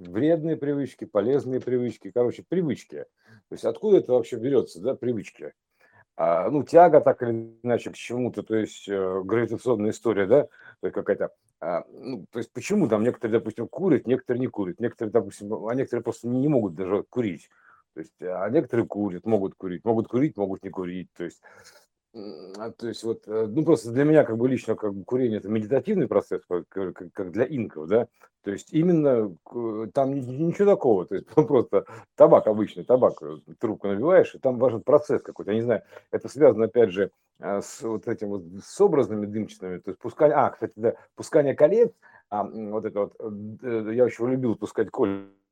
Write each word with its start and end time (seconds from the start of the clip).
вредные 0.00 0.56
привычки, 0.56 1.04
полезные 1.04 1.60
привычки, 1.60 2.10
короче, 2.10 2.44
привычки. 2.48 3.04
То 3.48 3.52
есть 3.52 3.64
откуда 3.64 3.98
это 3.98 4.12
вообще 4.12 4.36
берется, 4.36 4.80
да, 4.80 4.94
привычки? 4.94 5.52
А, 6.16 6.50
ну, 6.50 6.62
тяга 6.64 7.00
так 7.00 7.22
или 7.22 7.56
иначе 7.62 7.90
к 7.90 7.94
чему-то, 7.94 8.42
то 8.42 8.54
есть 8.54 8.88
э, 8.88 9.22
гравитационная 9.24 9.90
история, 9.90 10.26
да, 10.26 10.42
то 10.42 10.86
есть 10.86 10.94
какая-то, 10.94 11.30
а, 11.60 11.84
ну, 11.90 12.26
то 12.30 12.38
есть 12.38 12.52
почему 12.52 12.88
там 12.88 13.04
некоторые, 13.04 13.38
допустим, 13.38 13.68
курят, 13.68 14.06
некоторые 14.06 14.40
не 14.40 14.46
курят, 14.48 14.80
некоторые, 14.80 15.12
допустим, 15.12 15.66
а 15.66 15.74
некоторые 15.74 16.02
просто 16.02 16.28
не, 16.28 16.46
могут 16.48 16.74
даже 16.74 17.04
курить, 17.08 17.48
то 17.94 18.00
есть, 18.00 18.20
а 18.20 18.50
некоторые 18.50 18.86
курят, 18.86 19.24
могут 19.24 19.54
курить, 19.54 19.82
могут 19.84 20.08
курить, 20.08 20.36
могут 20.36 20.62
не 20.62 20.68
курить, 20.68 21.08
то 21.16 21.24
есть 21.24 21.40
то 22.12 22.88
есть 22.88 23.04
вот, 23.04 23.22
э, 23.26 23.46
ну 23.48 23.64
просто 23.64 23.92
для 23.92 24.04
меня 24.04 24.24
как 24.24 24.36
бы 24.36 24.48
лично 24.48 24.74
как 24.74 24.94
бы 24.94 25.04
курение 25.04 25.38
это 25.38 25.48
медитативный 25.48 26.08
процесс, 26.08 26.42
как, 26.46 27.30
для 27.30 27.44
инков, 27.44 27.88
да, 27.88 28.08
то 28.42 28.50
есть 28.50 28.72
именно 28.72 29.36
там 29.92 30.14
ничего 30.14 30.72
такого, 30.72 31.06
то 31.06 31.14
есть 31.14 31.26
просто 31.34 31.84
табак 32.16 32.46
обычный, 32.46 32.84
табак, 32.84 33.22
э, 33.22 33.36
трубку 33.58 33.88
набиваешь, 33.88 34.34
и 34.34 34.38
там 34.38 34.58
важен 34.58 34.82
процесс 34.82 35.22
какой-то, 35.22 35.52
я 35.52 35.56
не 35.58 35.62
знаю, 35.62 35.82
это 36.10 36.28
связано 36.28 36.64
опять 36.64 36.90
же 36.90 37.10
а, 37.38 37.62
с 37.62 37.80
вот 37.82 38.08
этим 38.08 38.30
вот, 38.30 38.42
с 38.64 38.80
образными 38.80 39.26
дымчатыми, 39.26 39.78
то 39.78 39.90
есть 39.90 40.00
пускание, 40.00 40.36
а, 40.36 40.50
кстати, 40.50 40.72
да, 40.76 40.94
пускание 41.14 41.54
колец, 41.54 41.92
а, 42.28 42.44
вот 42.44 42.84
это 42.84 43.00
вот, 43.00 43.14
э, 43.62 43.92
я 43.94 44.04
очень 44.04 44.26
любил 44.28 44.56
пускать 44.56 44.90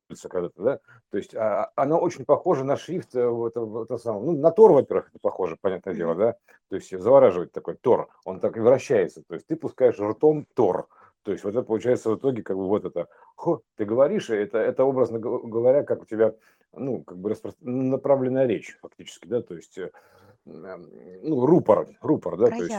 коль 0.09 0.31
когда-то, 0.31 0.63
да, 0.63 0.81
то 1.11 1.19
есть 1.19 1.35
а, 1.35 1.71
оно 1.77 1.99
очень 2.01 2.25
похоже 2.25 2.65
на 2.65 2.77
шрифт, 2.77 3.15
это, 3.15 3.83
это 3.83 3.99
самое, 3.99 4.25
ну, 4.25 4.33
на 4.33 4.51
Тор, 4.51 4.73
во-первых, 4.73 5.09
это 5.11 5.19
похоже, 5.21 5.57
понятное 5.61 5.95
дело, 5.95 6.15
да, 6.15 6.37
то 6.69 6.77
есть 6.77 6.97
завораживает 6.99 7.53
такой 7.53 7.77
Тор, 7.77 8.09
он 8.25 8.41
так 8.41 8.57
и 8.57 8.61
вращается, 8.61 9.23
то 9.23 9.35
есть 9.35 9.47
ты 9.47 9.57
пускаешь 9.57 9.99
ртом 9.99 10.47
Тор, 10.55 10.89
то 11.23 11.33
есть 11.33 11.45
вот 11.45 11.51
это 11.51 11.63
получается 11.63 12.11
в 12.11 12.17
итоге 12.17 12.43
как 12.43 12.57
бы 12.57 12.67
вот 12.67 12.85
это, 12.85 13.09
хо, 13.37 13.63
ты 13.77 13.85
говоришь, 13.85 14.31
это, 14.31 14.59
это 14.59 14.85
образно 14.85 15.19
говоря, 15.19 15.83
как 15.83 16.03
у 16.03 16.07
тебя, 16.07 16.35
ну, 16.73 17.03
как 17.03 17.19
бы 17.19 17.31
распро... 17.31 17.53
направленная 17.61 18.47
речь 18.47 18.79
фактически, 18.81 19.27
да, 19.27 19.43
то 19.43 19.55
есть, 19.55 19.77
э, 19.79 19.91
ну, 20.45 21.45
рупор, 21.45 21.89
рупор, 22.01 22.37
да, 22.39 22.49
то 22.49 22.55
есть, 22.55 22.71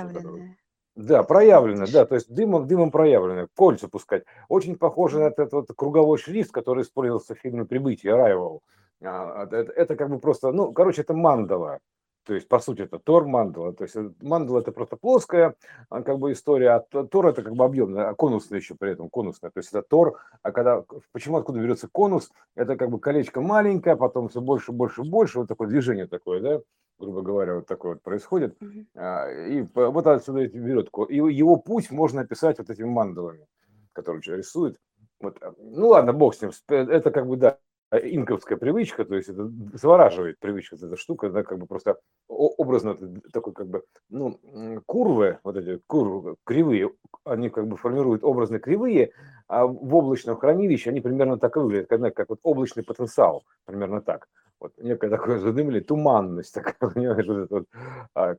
да, 1.00 1.24
проявлено, 1.24 1.86
да, 1.92 2.06
то 2.06 2.16
есть 2.16 2.30
дымом, 2.34 2.68
дымом 2.68 2.92
проявлено, 2.92 3.48
кольца 3.56 3.88
пускать. 3.88 4.26
Очень 4.50 4.76
похоже 4.76 5.20
на 5.20 5.28
этот 5.28 5.54
вот 5.54 5.68
круговой 5.74 6.18
шрифт, 6.18 6.52
который 6.52 6.84
использовался 6.84 7.36
в 7.36 7.40
фильме 7.40 7.64
«Прибытие» 7.64 8.16
Райвел. 8.16 8.62
А, 9.02 9.46
это, 9.46 9.72
это 9.72 9.96
как 9.96 10.10
бы 10.10 10.20
просто, 10.20 10.52
ну, 10.52 10.74
короче, 10.74 11.04
это 11.04 11.14
мандала. 11.14 11.80
То 12.26 12.34
есть, 12.34 12.50
по 12.50 12.60
сути, 12.60 12.82
это 12.82 13.00
Тор 13.00 13.26
мандала. 13.26 13.72
То 13.72 13.86
есть, 13.86 13.96
э, 13.96 14.12
мандала 14.22 14.60
это 14.60 14.74
просто 14.74 14.98
плоская 14.98 15.56
а, 15.90 16.04
как 16.04 16.20
бы 16.20 16.34
история, 16.34 16.72
а 16.72 16.80
Тор 16.82 17.28
это 17.28 17.44
как 17.44 17.56
бы 17.56 17.64
объемная, 17.64 18.10
а 18.10 18.14
конусная 18.14 18.60
еще 18.60 18.76
при 18.76 18.92
этом, 18.92 19.10
конусная. 19.10 19.52
То 19.52 19.60
есть, 19.62 19.70
это 19.70 19.82
Тор, 19.82 20.20
а 20.44 20.52
когда, 20.52 20.84
почему, 21.14 21.38
откуда 21.38 21.60
берется 21.60 21.88
конус, 21.90 22.30
это 22.56 22.76
как 22.76 22.90
бы 22.90 23.00
колечко 23.00 23.40
маленькое, 23.40 23.96
потом 23.96 24.28
все 24.28 24.42
больше, 24.42 24.74
больше, 24.74 25.04
больше, 25.04 25.40
вот 25.40 25.48
такое 25.48 25.70
движение 25.70 26.08
такое, 26.08 26.42
да, 26.42 26.60
грубо 27.00 27.22
говоря, 27.22 27.56
вот 27.56 27.66
такое 27.66 27.94
вот 27.94 28.02
происходит. 28.04 28.58
Mm-hmm. 28.62 29.50
И 29.50 29.68
вот 29.74 30.08
отсюда 30.08 30.48
берет. 30.48 30.90
И 31.10 31.16
его 31.16 31.56
путь 31.56 31.90
можно 31.92 32.22
описать 32.22 32.60
вот 32.60 32.70
этими 32.70 32.88
мандалами, 32.88 33.48
которые 33.94 34.22
человек 34.22 34.46
рисует. 34.46 34.78
Вот. 35.20 35.38
Ну 35.58 35.88
ладно, 35.88 36.14
бог 36.14 36.36
с 36.36 36.42
ним. 36.42 36.52
Это 36.68 37.12
как 37.12 37.28
бы, 37.28 37.38
да, 37.38 37.58
инковская 37.92 38.58
привычка, 38.58 39.04
то 39.04 39.16
есть 39.16 39.30
это 39.30 39.52
завораживает 39.74 40.38
привычка, 40.40 40.76
эта 40.76 40.96
штука, 40.96 41.30
да, 41.30 41.44
как 41.44 41.58
бы 41.58 41.66
просто 41.66 41.98
образно 42.28 42.96
такой 43.34 43.54
как 43.54 43.68
бы, 43.68 43.84
ну, 44.10 44.40
курвы, 44.86 45.40
вот 45.44 45.58
эти 45.58 45.82
курвы, 45.88 46.36
кривые, 46.44 46.92
они 47.24 47.50
как 47.50 47.68
бы 47.68 47.78
формируют 47.78 48.24
образно 48.24 48.60
кривые, 48.60 49.12
а 49.48 49.66
в 49.66 49.96
облачном 49.96 50.38
хранилище 50.38 50.92
они 50.92 51.02
примерно 51.02 51.40
так 51.40 51.58
и 51.58 51.60
выглядят, 51.60 51.90
как, 51.90 52.14
как 52.14 52.30
вот 52.30 52.40
облачный 52.44 52.84
потенциал, 52.84 53.44
примерно 53.66 54.02
так 54.02 54.28
вот 54.60 54.74
некая 54.78 55.10
такое 55.10 55.40
задымли, 55.40 55.80
туманность, 55.80 56.54
такая, 56.54 56.76
понимаешь, 56.94 57.26
вот 57.26 57.38
эта 57.38 57.56
вот, 57.56 57.68
а, 58.14 58.36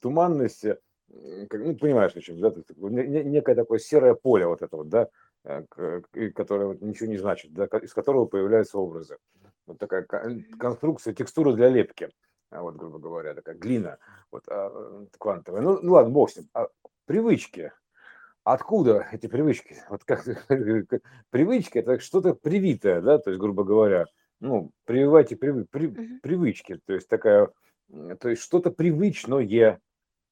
туманность, 0.00 0.64
ну, 1.08 1.76
понимаешь, 1.76 2.14
о 2.14 2.20
чем, 2.20 2.40
да, 2.40 2.52
некое 2.76 3.54
такое 3.54 3.78
серое 3.78 4.14
поле 4.14 4.46
вот 4.46 4.62
это 4.62 4.76
вот, 4.76 4.88
да, 4.88 5.08
э, 5.44 5.62
которое 6.34 6.66
вот 6.66 6.82
ничего 6.82 7.08
не 7.08 7.18
значит, 7.18 7.52
да, 7.52 7.66
из 7.66 7.92
которого 7.92 8.26
появляются 8.26 8.78
образы. 8.78 9.18
Вот 9.66 9.78
такая 9.78 10.04
конструкция, 10.58 11.14
текстура 11.14 11.52
для 11.52 11.68
лепки, 11.68 12.10
а, 12.50 12.62
вот, 12.62 12.76
грубо 12.76 12.98
говоря, 12.98 13.34
такая 13.34 13.56
глина, 13.56 13.98
вот, 14.30 14.44
а, 14.48 15.06
квантовая. 15.18 15.62
Ну, 15.62 15.80
ну 15.82 15.92
ладно, 15.92 16.12
бог 16.12 16.30
с 16.30 16.36
ним. 16.36 16.48
А 16.54 16.68
привычки, 17.06 17.72
откуда 18.44 19.06
эти 19.12 19.26
привычки? 19.26 19.76
Вот 19.88 20.04
как 20.04 20.24
привычки, 21.30 21.78
это 21.78 21.98
что-то 22.00 22.34
привитое, 22.34 23.00
да, 23.00 23.18
то 23.18 23.30
есть, 23.30 23.40
грубо 23.40 23.64
говоря, 23.64 24.06
ну, 24.42 24.72
прививайте 24.84 25.36
привы, 25.36 25.64
при, 25.70 25.86
Мгм. 25.86 26.20
привычки, 26.20 26.80
то 26.84 26.92
есть 26.92 27.08
такая, 27.08 27.48
то 28.18 28.28
есть 28.28 28.42
что-то 28.42 28.72
привычное, 28.72 29.80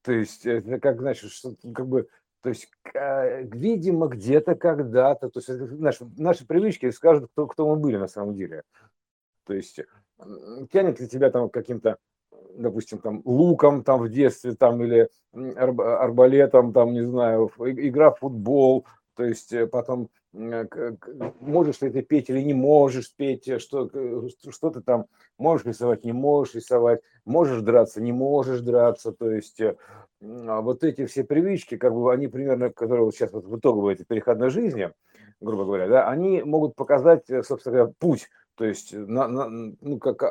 то 0.03 0.13
есть 0.13 0.45
это 0.45 0.81
как, 0.81 1.01
значит, 1.01 1.31
что, 1.31 1.55
как 1.73 1.87
бы, 1.87 2.09
то 2.43 2.49
есть, 2.49 2.69
а, 2.95 3.43
видимо, 3.43 4.09
где-то, 4.09 4.57
когда-то, 4.57 5.31
то 5.31 5.39
есть 5.39 5.49
наши, 5.79 6.05
наши 6.19 6.45
привычки 6.45 6.91
скажут, 6.91 7.31
кто, 7.33 7.47
кто 7.47 7.69
мы 7.69 7.77
были 7.77 7.99
на 7.99 8.09
самом 8.09 8.35
деле. 8.35 8.65
То 9.47 9.55
есть 9.55 9.81
тянет 10.73 10.99
ли 10.99 11.07
тебя 11.07 11.31
там 11.31 11.49
каким-то, 11.49 11.99
допустим, 12.55 12.99
там 12.99 13.23
луком 13.25 13.85
там 13.85 14.01
в 14.01 14.09
детстве, 14.09 14.57
там 14.57 14.83
или 14.83 15.09
арбалетом, 15.33 16.73
там, 16.73 16.95
не 16.95 17.03
знаю, 17.03 17.49
игра 17.59 18.11
в 18.11 18.19
футбол, 18.19 18.87
то 19.15 19.25
есть 19.25 19.53
э, 19.53 19.67
потом 19.67 20.09
Э, 20.09 20.20
можешь 20.33 21.81
ли 21.81 21.91
ты 21.91 22.03
петь 22.03 22.31
или 22.31 22.41
не 22.41 22.55
можешь 22.55 23.15
петь, 23.15 23.49
э, 23.49 23.59
что, 23.59 23.91
что 24.51 24.71
ты 24.71 24.81
там 24.81 25.07
можешь 25.39 25.67
рисовать, 25.67 26.05
не 26.05 26.13
можешь 26.13 26.55
рисовать, 26.55 27.01
можешь 27.25 27.63
драться, 27.63 28.01
не 28.01 28.13
можешь 28.13 28.61
драться, 28.61 29.13
то 29.13 29.31
есть 29.31 29.61
э, 29.61 29.77
а 30.21 30.61
вот 30.61 30.85
эти 30.85 31.07
все 31.07 31.25
привычки, 31.25 31.77
как 31.77 31.93
бы 31.93 32.13
они 32.13 32.29
примерно, 32.29 32.71
которые 32.71 33.05
вот 33.05 33.15
сейчас 33.15 33.33
вот 33.33 33.47
в 33.47 33.59
итоговой 33.59 33.95
этой 33.95 34.05
переходной 34.05 34.51
жизни, 34.51 34.93
грубо 35.41 35.65
говоря, 35.65 35.89
да, 35.89 36.09
они 36.09 36.43
могут 36.43 36.77
показать, 36.77 37.25
собственно 37.27 37.77
говоря, 37.77 37.93
путь, 37.99 38.29
то 38.55 38.65
есть 38.65 38.93
на, 38.93 39.27
на, 39.27 39.49
ну, 39.49 39.99
как 39.99 40.23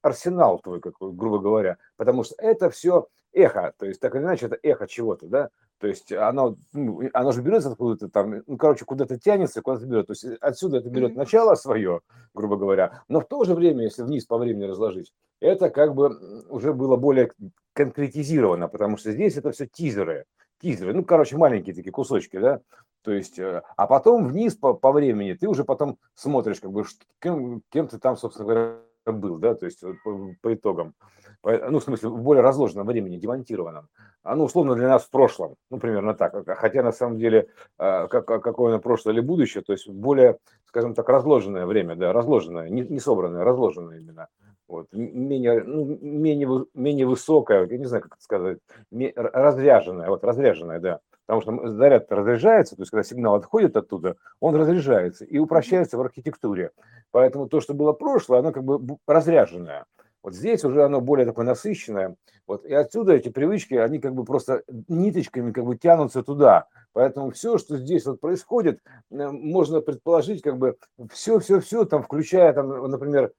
арсенал 0.00 0.58
твой, 0.58 0.80
как, 0.80 0.94
грубо 0.98 1.38
говоря, 1.38 1.76
потому 1.96 2.24
что 2.24 2.34
это 2.38 2.70
все 2.70 3.06
эхо, 3.32 3.72
то 3.78 3.86
есть 3.86 4.00
так 4.00 4.14
или 4.14 4.22
иначе 4.22 4.46
это 4.46 4.58
эхо 4.62 4.88
чего-то, 4.88 5.26
да, 5.26 5.50
то 5.78 5.86
есть 5.86 6.12
оно, 6.12 6.56
ну, 6.72 7.02
оно 7.12 7.32
же 7.32 7.40
берется 7.40 7.70
откуда-то 7.70 8.08
там, 8.08 8.42
ну, 8.46 8.56
короче, 8.56 8.84
куда-то 8.84 9.18
тянется, 9.18 9.62
куда-то 9.62 9.86
берет. 9.86 10.08
То 10.08 10.12
есть 10.12 10.24
отсюда 10.40 10.78
это 10.78 10.90
берет 10.90 11.14
начало 11.14 11.54
свое, 11.54 12.00
грубо 12.34 12.56
говоря, 12.56 13.02
но 13.08 13.20
в 13.20 13.26
то 13.26 13.44
же 13.44 13.54
время, 13.54 13.84
если 13.84 14.02
вниз 14.02 14.24
по 14.24 14.38
времени 14.38 14.64
разложить, 14.64 15.12
это 15.40 15.70
как 15.70 15.94
бы 15.94 16.18
уже 16.48 16.72
было 16.72 16.96
более 16.96 17.32
конкретизировано, 17.74 18.68
потому 18.68 18.96
что 18.96 19.12
здесь 19.12 19.36
это 19.36 19.52
все 19.52 19.66
тизеры, 19.66 20.24
тизеры, 20.60 20.94
ну, 20.94 21.04
короче, 21.04 21.36
маленькие 21.36 21.74
такие 21.74 21.92
кусочки, 21.92 22.38
да, 22.38 22.60
то 23.02 23.12
есть, 23.12 23.38
э, 23.38 23.62
а 23.76 23.86
потом 23.86 24.26
вниз 24.26 24.56
по, 24.56 24.74
по 24.74 24.90
времени 24.90 25.34
ты 25.34 25.46
уже 25.48 25.64
потом 25.64 25.98
смотришь, 26.14 26.60
как 26.60 26.72
бы, 26.72 26.84
кем, 27.20 27.62
кем 27.70 27.86
ты 27.86 27.98
там, 27.98 28.16
собственно 28.16 28.46
говоря, 28.46 28.78
был, 29.12 29.38
да, 29.38 29.54
то 29.54 29.66
есть 29.66 29.82
по, 30.04 30.34
по 30.40 30.54
итогам, 30.54 30.94
ну, 31.42 31.78
в 31.78 31.82
смысле, 31.82 32.08
в 32.08 32.22
более 32.22 32.42
разложенном 32.42 32.86
времени, 32.86 33.16
демонтированном, 33.16 33.88
оно 34.22 34.44
условно 34.44 34.74
для 34.74 34.88
нас 34.88 35.04
в 35.04 35.10
прошлом, 35.10 35.54
ну, 35.70 35.78
примерно 35.78 36.14
так, 36.14 36.34
хотя 36.58 36.82
на 36.82 36.92
самом 36.92 37.18
деле, 37.18 37.48
а, 37.78 38.08
как, 38.08 38.26
какое 38.26 38.72
оно 38.72 38.80
прошлое 38.80 39.14
или 39.14 39.20
будущее, 39.20 39.62
то 39.62 39.72
есть 39.72 39.88
более, 39.88 40.38
скажем 40.66 40.94
так, 40.94 41.08
разложенное 41.08 41.66
время, 41.66 41.96
да, 41.96 42.12
разложенное, 42.12 42.68
не, 42.68 42.82
не 42.82 43.00
собранное, 43.00 43.44
разложенное 43.44 43.98
именно, 43.98 44.28
вот, 44.66 44.88
менее, 44.92 45.62
ну, 45.64 45.98
менее, 46.00 46.66
менее 46.74 47.06
высокое, 47.06 47.66
я 47.66 47.78
не 47.78 47.86
знаю, 47.86 48.02
как 48.02 48.14
это 48.14 48.22
сказать, 48.22 48.58
разряженное, 48.90 50.08
вот, 50.08 50.24
разряженное, 50.24 50.78
да, 50.78 51.00
потому 51.26 51.42
что 51.42 51.68
заряд 51.68 52.10
разряжается, 52.10 52.74
то 52.74 52.82
есть 52.82 52.90
когда 52.90 53.02
сигнал 53.02 53.34
отходит 53.34 53.76
оттуда, 53.76 54.16
он 54.40 54.56
разряжается 54.56 55.24
и 55.24 55.38
упрощается 55.38 55.96
в 55.98 56.00
архитектуре. 56.00 56.70
Поэтому 57.10 57.48
то, 57.48 57.60
что 57.60 57.74
было 57.74 57.92
прошлое, 57.92 58.40
оно 58.40 58.52
как 58.52 58.64
бы 58.64 58.98
разряженное. 59.06 59.86
Вот 60.22 60.34
здесь 60.34 60.64
уже 60.64 60.84
оно 60.84 61.00
более 61.00 61.26
такое 61.26 61.46
насыщенное. 61.46 62.16
Вот, 62.46 62.64
и 62.64 62.72
отсюда 62.72 63.12
эти 63.12 63.28
привычки, 63.28 63.74
они 63.74 63.98
как 63.98 64.14
бы 64.14 64.24
просто 64.24 64.62
ниточками 64.88 65.52
как 65.52 65.64
бы 65.64 65.76
тянутся 65.76 66.22
туда. 66.22 66.66
Поэтому 66.92 67.30
все, 67.30 67.58
что 67.58 67.76
здесь 67.76 68.06
вот 68.06 68.20
происходит, 68.20 68.80
э, 69.10 69.28
можно 69.30 69.80
предположить 69.80 70.42
как 70.42 70.58
бы 70.58 70.76
все-все-все, 71.12 71.84
там, 71.84 72.02
включая, 72.02 72.52
там, 72.52 72.90
например, 72.90 73.32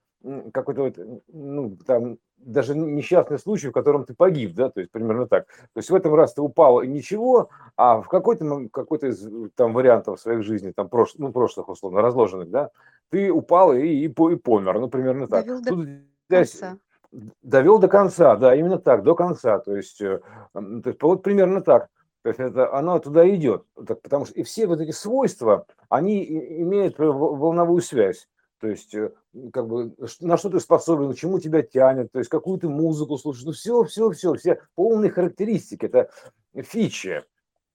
какой-то 0.53 0.83
вот, 0.83 0.95
ну, 1.27 1.77
там, 1.85 2.17
даже 2.39 2.75
несчастный 2.75 3.39
случай, 3.39 3.69
в 3.69 3.71
котором 3.71 4.05
ты 4.05 4.13
погиб, 4.13 4.53
да, 4.55 4.69
то 4.69 4.79
есть 4.79 4.91
примерно 4.91 5.27
так. 5.27 5.47
То 5.47 5.77
есть 5.77 5.89
в 5.89 5.95
этом 5.95 6.13
раз 6.15 6.33
ты 6.33 6.41
упал 6.41 6.81
и 6.81 6.87
ничего, 6.87 7.49
а 7.75 8.01
в 8.01 8.07
какой-то 8.07 8.69
какой-то 8.71 9.07
из 9.07 9.27
там 9.55 9.73
вариантов 9.73 10.19
своих 10.19 10.43
жизней, 10.43 10.73
там 10.73 10.89
прош, 10.89 11.15
ну, 11.17 11.31
прошлых 11.31 11.69
условно 11.69 12.01
разложенных, 12.01 12.49
да, 12.49 12.69
ты 13.09 13.31
упал 13.31 13.73
и, 13.73 13.81
и, 13.81 14.05
и 14.05 14.35
помер, 14.35 14.79
ну 14.79 14.89
примерно 14.89 15.27
так. 15.27 15.45
Довел 15.45 15.63
Тут, 15.63 15.87
до 16.29 16.37
конца. 16.37 16.77
Довел 17.41 17.79
до 17.79 17.87
конца, 17.87 18.35
да, 18.35 18.55
именно 18.55 18.77
так, 18.77 19.03
до 19.03 19.15
конца. 19.15 19.59
То 19.59 19.75
есть, 19.75 19.99
э, 20.01 20.19
то 20.53 20.81
есть 20.85 21.01
вот 21.01 21.23
примерно 21.23 21.61
так. 21.61 21.89
То 22.21 22.29
есть 22.29 22.39
это, 22.39 22.73
оно 22.73 22.99
туда 22.99 23.27
идет, 23.29 23.63
так, 23.87 24.01
потому 24.01 24.25
что 24.25 24.35
и 24.35 24.43
все 24.43 24.67
вот 24.67 24.81
эти 24.81 24.91
свойства, 24.91 25.65
они 25.87 26.23
имеют 26.61 26.99
волновую 26.99 27.81
связь. 27.81 28.27
То 28.59 28.67
есть, 28.67 28.93
э, 28.93 29.11
как 29.53 29.67
бы, 29.67 29.95
на 30.19 30.37
что 30.37 30.49
ты 30.49 30.59
способен, 30.59 31.13
к 31.13 31.17
чему 31.17 31.39
тебя 31.39 31.61
тянет, 31.61 32.11
то 32.11 32.19
есть, 32.19 32.29
какую 32.29 32.59
ты 32.59 32.67
музыку 32.67 33.17
слушаешь, 33.17 33.45
ну, 33.45 33.51
все, 33.53 33.83
все, 33.83 34.11
все, 34.11 34.33
все 34.35 34.61
полные 34.75 35.11
характеристики, 35.11 35.85
это 35.85 36.09
фичи, 36.55 37.23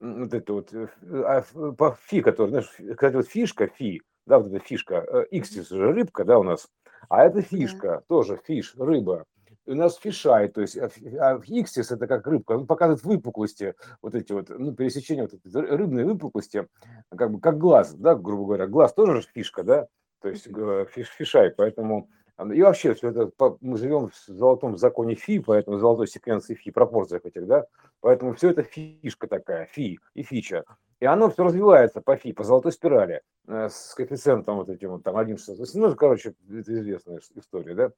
вот 0.00 0.34
это 0.34 0.52
вот, 0.52 0.74
э, 0.74 0.88
а, 1.02 1.42
по 1.72 1.96
фи, 2.06 2.20
который, 2.20 2.50
знаешь, 2.50 2.70
кстати, 2.96 3.16
вот 3.16 3.26
фишка, 3.26 3.66
фи, 3.66 4.02
да, 4.26 4.38
вот 4.38 4.52
эта 4.52 4.64
фишка, 4.64 5.26
иксис 5.30 5.72
э, 5.72 5.76
же 5.76 5.92
рыбка, 5.92 6.24
да, 6.24 6.38
у 6.38 6.42
нас, 6.42 6.68
а 7.08 7.24
это 7.24 7.40
фишка, 7.40 7.88
да. 7.88 8.02
тоже 8.06 8.38
фиш, 8.44 8.74
рыба, 8.76 9.24
у 9.66 9.74
нас 9.74 9.96
фишай, 9.96 10.48
то 10.48 10.60
есть 10.60 10.76
а 10.76 11.40
иксис 11.46 11.90
это 11.90 12.06
как 12.06 12.26
рыбка, 12.26 12.52
он 12.52 12.66
показывает 12.66 13.02
выпуклости, 13.04 13.74
вот 14.02 14.14
эти 14.14 14.32
вот, 14.32 14.50
ну, 14.50 14.74
пересечения 14.74 15.22
вот 15.22 15.32
эти 15.32 15.48
рыбные 15.48 16.04
выпуклости, 16.04 16.68
как 17.16 17.30
бы 17.30 17.40
как 17.40 17.56
глаз, 17.56 17.94
да, 17.94 18.14
грубо 18.14 18.44
говоря, 18.44 18.66
глаз 18.66 18.92
тоже 18.92 19.22
же 19.22 19.28
фишка, 19.32 19.62
да, 19.62 19.88
то 20.24 20.30
есть 20.30 20.48
fish, 20.90 21.08
fisheye, 21.18 21.50
поэтому 21.50 22.08
и 22.54 22.62
вообще 22.62 22.94
все 22.94 23.10
это, 23.10 23.30
мы 23.60 23.76
живем 23.76 24.08
в 24.08 24.14
золотом 24.26 24.78
законе 24.78 25.14
фи, 25.14 25.38
поэтому 25.38 25.78
золотой 25.78 26.08
секвенции 26.08 26.54
фи, 26.54 26.70
пропорциях 26.70 27.26
этих, 27.26 27.46
да, 27.46 27.66
поэтому 28.00 28.32
все 28.32 28.50
это 28.50 28.62
фишка 28.62 29.26
такая, 29.26 29.66
фи 29.66 30.00
и 30.14 30.22
фича. 30.22 30.64
И 30.98 31.04
оно 31.04 31.28
все 31.28 31.44
развивается 31.44 32.00
по 32.00 32.16
фи, 32.16 32.32
по 32.32 32.42
золотой 32.42 32.72
спирали, 32.72 33.20
э, 33.46 33.68
с 33.68 33.94
коэффициентом 33.94 34.56
вот 34.56 34.70
этим 34.70 34.92
вот 34.92 35.02
там 35.02 35.14
1,68, 35.18 35.66
ну, 35.74 35.94
короче, 35.94 36.30
это 36.48 36.72
известная 36.72 37.20
история, 37.34 37.74
да. 37.74 37.92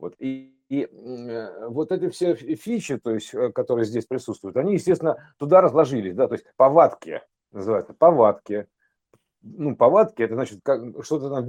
Вот, 0.00 0.16
и, 0.18 0.52
и 0.68 0.88
э, 0.90 1.68
вот 1.68 1.92
эти 1.92 2.08
все 2.08 2.34
фичи, 2.34 2.98
то 2.98 3.12
есть, 3.12 3.32
э, 3.32 3.52
которые 3.52 3.84
здесь 3.84 4.06
присутствуют, 4.06 4.56
они, 4.56 4.74
естественно, 4.74 5.32
туда 5.38 5.60
разложились, 5.60 6.16
да, 6.16 6.26
то 6.26 6.34
есть 6.34 6.46
повадки, 6.56 7.22
называется, 7.52 7.94
повадки, 7.94 8.66
ну, 9.56 9.76
повадки, 9.76 10.22
это 10.22 10.34
значит, 10.34 10.60
как, 10.62 10.82
что-то 11.04 11.30
там 11.30 11.46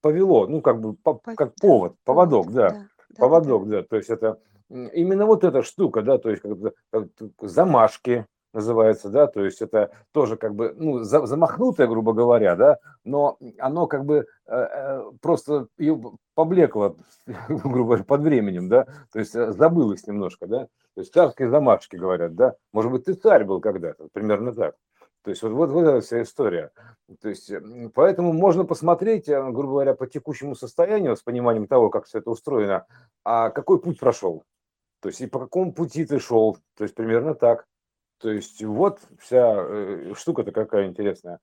повело, 0.00 0.46
ну, 0.46 0.60
как 0.60 0.80
бы, 0.80 0.94
по, 0.94 1.14
как 1.14 1.54
повод, 1.56 1.94
поводок, 2.04 2.52
да, 2.52 2.70
да 2.70 2.86
поводок, 3.16 3.68
да. 3.68 3.80
да, 3.80 3.86
то 3.86 3.96
есть 3.96 4.10
это 4.10 4.38
именно 4.68 5.26
вот 5.26 5.44
эта 5.44 5.62
штука, 5.62 6.02
да, 6.02 6.18
то 6.18 6.30
есть 6.30 6.42
как, 6.42 6.58
как 6.90 7.08
замашки 7.40 8.26
называется, 8.52 9.08
да, 9.08 9.26
то 9.26 9.44
есть 9.44 9.62
это 9.62 9.90
тоже 10.12 10.36
как 10.36 10.54
бы, 10.54 10.74
ну, 10.76 11.00
за, 11.00 11.24
замахнутое, 11.24 11.86
грубо 11.86 12.12
говоря, 12.12 12.54
да, 12.54 12.78
но 13.04 13.38
оно 13.58 13.86
как 13.86 14.04
бы 14.04 14.26
э, 14.46 14.54
э 14.54 15.02
просто 15.22 15.68
поблекло, 16.34 16.96
грубо 17.48 17.84
говоря, 17.84 18.04
под 18.04 18.20
временем, 18.20 18.68
да, 18.68 18.86
то 19.12 19.18
есть 19.18 19.34
э, 19.34 19.52
забылось 19.52 20.06
немножко, 20.06 20.46
да, 20.46 20.66
то 20.94 21.00
есть 21.00 21.14
царские 21.14 21.48
замашки 21.48 21.96
говорят, 21.96 22.34
да, 22.34 22.54
может 22.72 22.92
быть, 22.92 23.04
ты 23.04 23.14
царь 23.14 23.44
был 23.44 23.60
когда-то, 23.60 24.08
примерно 24.12 24.52
так. 24.52 24.74
То 25.22 25.30
есть 25.30 25.42
вот, 25.42 25.52
вот, 25.52 25.70
вот 25.70 25.82
эта 25.82 26.00
вся 26.00 26.22
история. 26.22 26.72
То 27.20 27.28
есть, 27.28 27.50
поэтому 27.94 28.32
можно 28.32 28.64
посмотреть, 28.64 29.28
э, 29.28 29.40
грубо 29.50 29.74
говоря, 29.74 29.94
по 29.94 30.06
текущему 30.06 30.54
состоянию, 30.54 31.16
с 31.16 31.22
пониманием 31.22 31.66
того, 31.66 31.90
как 31.90 32.06
все 32.06 32.18
это 32.18 32.30
устроено, 32.30 32.86
а 33.24 33.50
какой 33.50 33.80
путь 33.80 34.00
прошел. 34.00 34.44
То 35.00 35.08
есть 35.08 35.20
и 35.20 35.26
по 35.26 35.38
какому 35.38 35.72
пути 35.72 36.04
ты 36.04 36.18
шел. 36.18 36.58
То 36.76 36.84
есть 36.84 36.94
примерно 36.94 37.34
так. 37.34 37.66
То 38.18 38.30
есть 38.30 38.62
вот 38.64 39.00
вся 39.18 39.54
э, 39.58 40.12
штука-то 40.16 40.52
какая 40.52 40.86
интересная. 40.86 41.40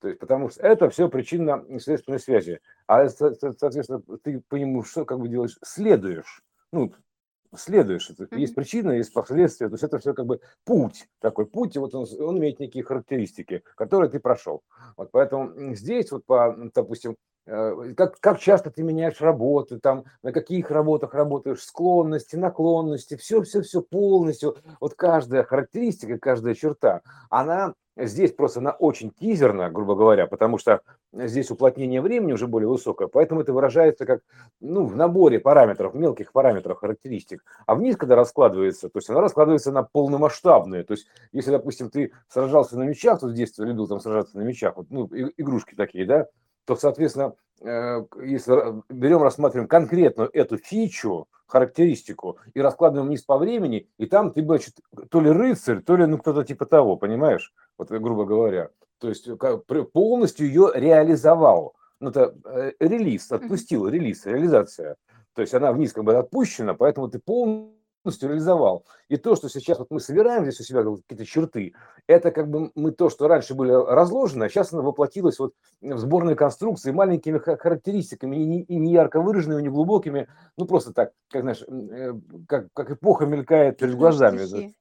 То 0.00 0.08
есть, 0.08 0.18
потому 0.18 0.50
что 0.50 0.62
это 0.62 0.90
все 0.90 1.08
причинно-следственной 1.08 2.18
связи. 2.18 2.60
А, 2.86 3.08
соответственно, 3.08 4.02
ты 4.22 4.40
по 4.48 4.56
нему 4.56 4.82
что 4.82 5.04
как 5.04 5.20
бы 5.20 5.28
делаешь? 5.28 5.56
Следуешь. 5.62 6.42
Ну, 6.72 6.92
следуешь. 7.56 8.10
Mm-hmm. 8.10 8.38
Есть 8.38 8.54
причина, 8.54 8.92
есть 8.92 9.12
последствия. 9.12 9.68
То 9.68 9.74
есть 9.74 9.84
это 9.84 9.98
все 9.98 10.14
как 10.14 10.26
бы 10.26 10.40
путь, 10.64 11.08
такой 11.20 11.46
путь, 11.46 11.76
и 11.76 11.78
вот 11.78 11.94
он, 11.94 12.06
он 12.20 12.38
имеет 12.38 12.60
некие 12.60 12.84
характеристики, 12.84 13.62
которые 13.76 14.10
ты 14.10 14.20
прошел. 14.20 14.62
Вот 14.96 15.10
поэтому 15.10 15.74
здесь 15.74 16.10
вот 16.12 16.24
по, 16.24 16.56
допустим, 16.74 17.16
э, 17.46 17.94
как, 17.96 18.18
как 18.20 18.38
часто 18.38 18.70
ты 18.70 18.82
меняешь 18.82 19.20
работы, 19.20 19.78
там, 19.78 20.04
на 20.22 20.32
каких 20.32 20.70
работах 20.70 21.14
работаешь, 21.14 21.62
склонности, 21.62 22.36
наклонности, 22.36 23.16
все-все-все 23.16 23.82
полностью, 23.82 24.56
вот 24.80 24.94
каждая 24.94 25.42
характеристика, 25.42 26.18
каждая 26.18 26.54
черта, 26.54 27.02
она 27.30 27.74
Здесь 27.96 28.32
просто 28.32 28.60
она 28.60 28.70
очень 28.70 29.10
тизерна, 29.10 29.68
грубо 29.68 29.94
говоря, 29.94 30.26
потому 30.26 30.56
что 30.56 30.80
здесь 31.12 31.50
уплотнение 31.50 32.00
времени 32.00 32.32
уже 32.32 32.46
более 32.46 32.68
высокое, 32.68 33.06
поэтому 33.06 33.42
это 33.42 33.52
выражается 33.52 34.06
как 34.06 34.22
ну, 34.60 34.86
в 34.86 34.96
наборе 34.96 35.38
параметров, 35.38 35.94
мелких 35.94 36.32
параметров, 36.32 36.78
характеристик. 36.78 37.44
А 37.66 37.74
вниз, 37.74 37.96
когда 37.98 38.16
раскладывается, 38.16 38.88
то 38.88 38.98
есть 38.98 39.10
она 39.10 39.20
раскладывается 39.20 39.72
на 39.72 39.82
полномасштабные. 39.82 40.84
То 40.84 40.94
есть, 40.94 41.06
если, 41.32 41.50
допустим, 41.50 41.90
ты 41.90 42.12
сражался 42.28 42.78
на 42.78 42.84
мечах, 42.84 43.20
то 43.20 43.28
детстве 43.30 43.66
любил 43.66 43.86
там 43.86 44.00
сражаться 44.00 44.38
на 44.38 44.42
мечах, 44.42 44.76
вот, 44.76 44.86
ну, 44.88 45.06
игрушки 45.36 45.74
такие, 45.74 46.06
да, 46.06 46.28
то, 46.64 46.76
соответственно, 46.76 47.34
э, 47.60 48.04
если 48.24 48.82
берем, 48.88 49.22
рассматриваем 49.22 49.68
конкретно 49.68 50.28
эту 50.32 50.56
фичу, 50.56 51.28
характеристику 51.52 52.38
и 52.54 52.60
раскладываем 52.60 53.08
вниз 53.08 53.22
по 53.22 53.36
времени, 53.36 53.86
и 53.98 54.06
там 54.06 54.32
ты, 54.32 54.42
значит, 54.42 54.74
то 55.10 55.20
ли 55.20 55.30
рыцарь, 55.30 55.82
то 55.82 55.96
ли 55.96 56.06
ну 56.06 56.16
кто-то 56.16 56.44
типа 56.44 56.64
того, 56.64 56.96
понимаешь? 56.96 57.52
Вот, 57.90 58.00
грубо 58.00 58.24
говоря. 58.24 58.70
То 58.98 59.08
есть 59.08 59.28
полностью 59.92 60.46
ее 60.46 60.70
реализовал. 60.74 61.74
Ну, 62.00 62.10
это 62.10 62.34
э, 62.44 62.72
релиз, 62.80 63.30
отпустил, 63.30 63.88
релиз, 63.88 64.26
реализация. 64.26 64.96
То 65.34 65.42
есть 65.42 65.54
она 65.54 65.72
вниз 65.72 65.92
как 65.92 66.04
бы 66.04 66.16
отпущена, 66.16 66.74
поэтому 66.74 67.08
ты 67.08 67.18
полностью 67.18 67.82
полностью 68.02 68.28
реализовал. 68.28 68.84
И 69.08 69.16
то, 69.16 69.36
что 69.36 69.48
сейчас 69.48 69.78
вот 69.78 69.88
мы 69.90 70.00
собираем 70.00 70.42
здесь 70.42 70.60
у 70.60 70.64
себя 70.64 70.82
какие-то 70.82 71.24
черты, 71.24 71.74
это 72.06 72.30
как 72.30 72.48
бы 72.48 72.70
мы 72.74 72.92
то, 72.92 73.10
что 73.10 73.28
раньше 73.28 73.54
были 73.54 73.72
разложено, 73.72 74.46
а 74.46 74.48
сейчас 74.48 74.72
оно 74.72 74.82
воплотилось 74.82 75.38
вот 75.38 75.52
в 75.80 75.98
сборной 75.98 76.34
конструкции 76.34 76.90
маленькими 76.92 77.38
характеристиками, 77.38 78.36
и 78.36 78.44
не, 78.44 78.62
и 78.62 78.76
не 78.76 78.92
ярко 78.92 79.20
выраженными, 79.20 79.62
не 79.62 79.68
глубокими, 79.68 80.28
ну 80.56 80.66
просто 80.66 80.92
так, 80.92 81.12
как 81.30 81.42
знаешь, 81.42 81.62
э, 81.62 82.12
как, 82.48 82.68
как 82.72 82.90
эпоха 82.90 83.26
мелькает 83.26 83.78
перед 83.78 83.96
глазами. 83.96 84.74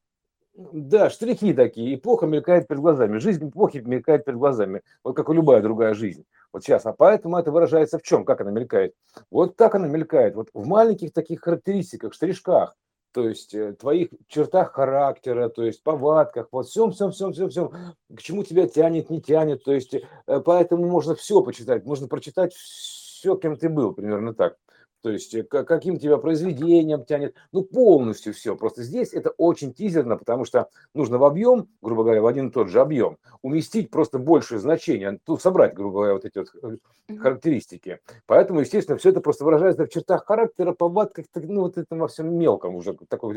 Да, 0.53 1.09
штрихи 1.09 1.53
такие, 1.53 1.95
эпоха 1.95 2.25
мелькает 2.25 2.67
перед 2.67 2.81
глазами, 2.81 3.19
жизнь 3.19 3.47
эпохи 3.47 3.77
мелькает 3.77 4.25
перед 4.25 4.37
глазами, 4.37 4.81
вот 5.03 5.15
как 5.15 5.29
и 5.29 5.33
любая 5.33 5.61
другая 5.61 5.93
жизнь. 5.93 6.25
Вот 6.51 6.63
сейчас, 6.63 6.85
а 6.85 6.91
поэтому 6.91 7.37
это 7.37 7.51
выражается 7.51 7.97
в 7.97 8.01
чем, 8.01 8.25
как 8.25 8.41
она 8.41 8.51
мелькает? 8.51 8.93
Вот 9.29 9.55
так 9.55 9.75
она 9.75 9.87
мелькает, 9.87 10.35
вот 10.35 10.49
в 10.53 10.67
маленьких 10.67 11.13
таких 11.13 11.41
характеристиках, 11.41 12.13
штришках 12.13 12.75
то 13.13 13.27
есть 13.27 13.53
э, 13.53 13.73
твоих 13.73 14.09
чертах 14.27 14.73
характера, 14.73 15.49
то 15.49 15.63
есть 15.63 15.83
повадках, 15.83 16.47
вот 16.51 16.67
всем, 16.67 16.91
всем, 16.91 17.11
всем, 17.11 17.33
всем, 17.33 17.49
всем, 17.49 17.71
к 18.13 18.21
чему 18.21 18.43
тебя 18.43 18.67
тянет, 18.67 19.09
не 19.09 19.21
тянет, 19.21 19.63
то 19.63 19.73
есть 19.73 19.93
э, 19.93 20.39
поэтому 20.39 20.87
можно 20.87 21.15
все 21.15 21.41
почитать, 21.41 21.85
можно 21.85 22.07
прочитать 22.07 22.53
все, 22.53 23.35
кем 23.35 23.57
ты 23.57 23.69
был, 23.69 23.93
примерно 23.93 24.33
так. 24.33 24.57
То 25.01 25.09
есть 25.09 25.33
э, 25.33 25.43
каким 25.43 25.97
тебя 25.97 26.17
произведением 26.17 27.03
тянет, 27.05 27.35
ну 27.51 27.63
полностью 27.63 28.33
все. 28.33 28.55
Просто 28.55 28.83
здесь 28.83 29.13
это 29.13 29.31
очень 29.31 29.73
тизерно, 29.73 30.17
потому 30.17 30.45
что 30.45 30.69
нужно 30.93 31.17
в 31.17 31.23
объем, 31.23 31.67
грубо 31.81 32.03
говоря, 32.03 32.21
в 32.21 32.27
один 32.27 32.49
и 32.49 32.51
тот 32.51 32.69
же 32.69 32.79
объем, 32.79 33.17
уместить 33.41 33.89
просто 33.89 34.19
большее 34.19 34.59
значение, 34.59 35.19
ну, 35.27 35.37
собрать, 35.37 35.73
грубо 35.73 35.99
говоря, 35.99 36.13
вот 36.13 36.25
эти 36.25 36.37
вот 36.37 36.49
э, 36.63 37.15
характеристики. 37.17 37.99
Поэтому, 38.27 38.59
естественно, 38.59 38.97
все 38.97 39.09
это 39.09 39.21
просто 39.21 39.43
выражается 39.43 39.85
в 39.85 39.89
чертах 39.89 40.25
характера, 40.25 40.73
повадках, 40.73 41.25
ну 41.35 41.61
вот 41.61 41.77
этом 41.77 41.99
во 41.99 42.07
всем 42.07 42.33
мелком 42.35 42.75
уже, 42.75 42.93
такой 43.09 43.35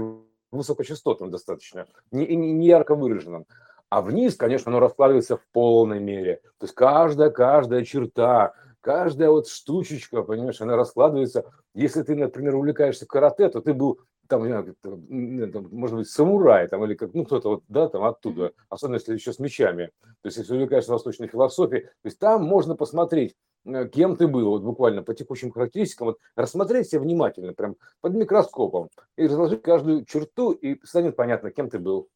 высокочастотном 0.50 1.30
достаточно, 1.30 1.86
не, 2.10 2.26
не, 2.26 2.52
не 2.52 2.66
ярко 2.66 2.94
выраженном. 2.94 3.46
А 3.88 4.02
вниз, 4.02 4.34
конечно, 4.34 4.70
оно 4.70 4.80
раскладывается 4.80 5.36
в 5.36 5.46
полной 5.52 6.00
мере. 6.00 6.40
То 6.58 6.64
есть 6.64 6.74
каждая, 6.74 7.30
каждая 7.30 7.84
черта, 7.84 8.54
каждая 8.84 9.30
вот 9.30 9.48
штучечка, 9.48 10.22
понимаешь, 10.22 10.60
она 10.60 10.76
раскладывается. 10.76 11.50
Если 11.74 12.02
ты, 12.02 12.14
например, 12.14 12.54
увлекаешься 12.54 13.06
карате, 13.06 13.48
то 13.48 13.62
ты 13.62 13.72
был 13.72 13.98
там, 14.28 14.42
там, 14.82 15.68
может 15.70 15.96
быть, 15.96 16.08
самурай, 16.08 16.68
там, 16.68 16.84
или 16.84 16.94
как, 16.94 17.14
ну, 17.14 17.24
кто-то 17.24 17.48
вот, 17.48 17.64
да, 17.68 17.88
там 17.88 18.04
оттуда, 18.04 18.52
особенно 18.68 18.96
если 18.96 19.14
еще 19.14 19.32
с 19.32 19.38
мечами. 19.38 19.90
То 20.20 20.26
есть, 20.26 20.36
если 20.36 20.52
увлекаешься 20.52 20.92
восточной 20.92 21.28
философией, 21.28 21.84
то 21.84 21.90
есть 22.04 22.18
там 22.18 22.44
можно 22.44 22.76
посмотреть, 22.76 23.34
э, 23.64 23.88
кем 23.88 24.16
ты 24.16 24.28
был, 24.28 24.50
вот 24.50 24.62
буквально 24.62 25.02
по 25.02 25.14
текущим 25.14 25.50
характеристикам, 25.50 26.08
вот 26.08 26.18
рассмотреть 26.36 26.88
себя 26.88 27.00
внимательно, 27.00 27.54
прям 27.54 27.76
под 28.02 28.14
микроскопом, 28.14 28.90
и 29.16 29.26
разложить 29.26 29.62
каждую 29.62 30.04
черту, 30.04 30.52
и 30.52 30.78
станет 30.84 31.16
понятно, 31.16 31.50
кем 31.50 31.70
ты 31.70 31.78
был 31.78 32.08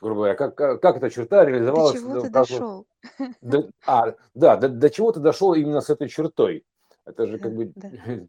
грубо 0.00 0.20
говоря, 0.20 0.34
как, 0.34 0.54
как, 0.54 0.96
эта 0.96 1.10
черта 1.10 1.44
реализовалась. 1.44 2.00
До 2.00 2.08
чего 2.08 2.20
ты 2.20 2.30
дошел? 2.30 2.86
До, 3.40 3.70
а, 3.86 4.14
да, 4.34 4.56
до, 4.56 4.68
до 4.68 4.90
чего 4.90 5.12
ты 5.12 5.20
дошел 5.20 5.54
именно 5.54 5.80
с 5.80 5.90
этой 5.90 6.08
чертой. 6.08 6.64
Это 7.04 7.26
же 7.26 7.38
как 7.38 7.54
бы 7.54 7.72
да. 7.74 7.90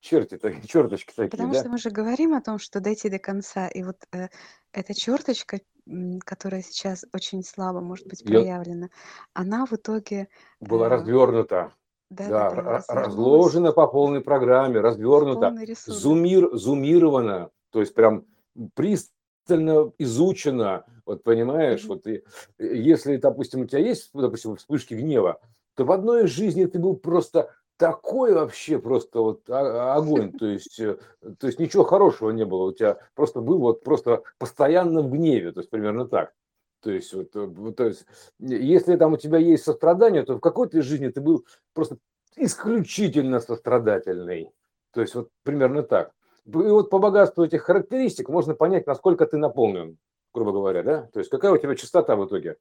черти, 0.00 0.38
черточки 0.66 1.12
такие, 1.14 1.30
Потому 1.30 1.52
да? 1.52 1.60
что 1.60 1.68
мы 1.68 1.78
же 1.78 1.90
говорим 1.90 2.34
о 2.34 2.40
том, 2.40 2.58
что 2.58 2.80
дойти 2.80 3.08
до 3.08 3.18
конца, 3.18 3.68
и 3.68 3.82
вот 3.82 3.96
э, 4.12 4.28
эта 4.72 4.94
черточка, 4.94 5.60
которая 6.24 6.62
сейчас 6.62 7.04
очень 7.12 7.42
слабо 7.42 7.80
может 7.80 8.06
быть 8.06 8.24
проявлена, 8.24 8.86
Я... 8.86 8.90
она 9.34 9.66
в 9.66 9.72
итоге... 9.72 10.28
Была 10.60 10.86
э, 10.86 10.90
развернута. 10.90 11.72
Да, 12.10 12.28
да, 12.28 12.62
да, 12.62 12.84
разложена 12.88 13.72
по 13.72 13.86
полной 13.86 14.22
программе, 14.22 14.80
развернута, 14.80 15.54
зумир, 15.84 16.56
зумирована, 16.56 17.50
то 17.70 17.80
есть 17.80 17.92
прям 17.92 18.24
приз 18.74 19.10
пристально 19.48 19.92
изучено, 19.98 20.84
вот 21.06 21.22
понимаешь, 21.22 21.84
вот 21.84 22.06
и, 22.06 22.22
если, 22.58 23.16
допустим, 23.16 23.62
у 23.62 23.66
тебя 23.66 23.80
есть, 23.80 24.10
допустим, 24.12 24.56
вспышки 24.56 24.94
гнева, 24.94 25.40
то 25.74 25.84
в 25.84 25.92
одной 25.92 26.26
жизни 26.26 26.66
ты 26.66 26.78
был 26.78 26.96
просто 26.96 27.54
такой 27.78 28.34
вообще 28.34 28.78
просто 28.78 29.20
вот 29.20 29.48
огонь, 29.48 30.32
то 30.32 30.46
есть, 30.46 30.78
э, 30.80 30.98
то 31.38 31.46
есть 31.46 31.58
ничего 31.60 31.84
хорошего 31.84 32.30
не 32.30 32.44
было, 32.44 32.64
у 32.64 32.72
тебя 32.72 32.98
просто 33.14 33.40
был 33.40 33.58
вот 33.58 33.84
просто 33.84 34.22
постоянно 34.38 35.00
в 35.00 35.10
гневе, 35.10 35.52
то 35.52 35.60
есть 35.60 35.70
примерно 35.70 36.06
так. 36.06 36.34
То 36.82 36.90
есть, 36.90 37.14
вот, 37.14 37.28
э, 37.34 37.72
то 37.76 37.84
есть, 37.84 38.04
если 38.40 38.96
там 38.96 39.12
у 39.14 39.16
тебя 39.16 39.38
есть 39.38 39.64
сострадание, 39.64 40.24
то 40.24 40.36
в 40.36 40.40
какой-то 40.40 40.82
жизни 40.82 41.08
ты 41.08 41.20
был 41.20 41.46
просто 41.72 41.98
исключительно 42.36 43.40
сострадательный. 43.40 44.50
То 44.92 45.00
есть, 45.00 45.14
вот 45.14 45.28
примерно 45.44 45.82
так. 45.82 46.12
И 46.48 46.50
вот 46.50 46.88
по 46.88 46.98
богатству 46.98 47.44
этих 47.44 47.62
характеристик 47.62 48.30
можно 48.30 48.54
понять, 48.54 48.86
насколько 48.86 49.26
ты 49.26 49.36
наполнен, 49.36 49.98
грубо 50.32 50.52
говоря, 50.52 50.82
да? 50.82 51.02
То 51.12 51.20
есть, 51.20 51.30
какая 51.30 51.52
у 51.52 51.58
тебя 51.58 51.74
частота 51.74 52.16
в 52.16 52.26
итоге. 52.26 52.56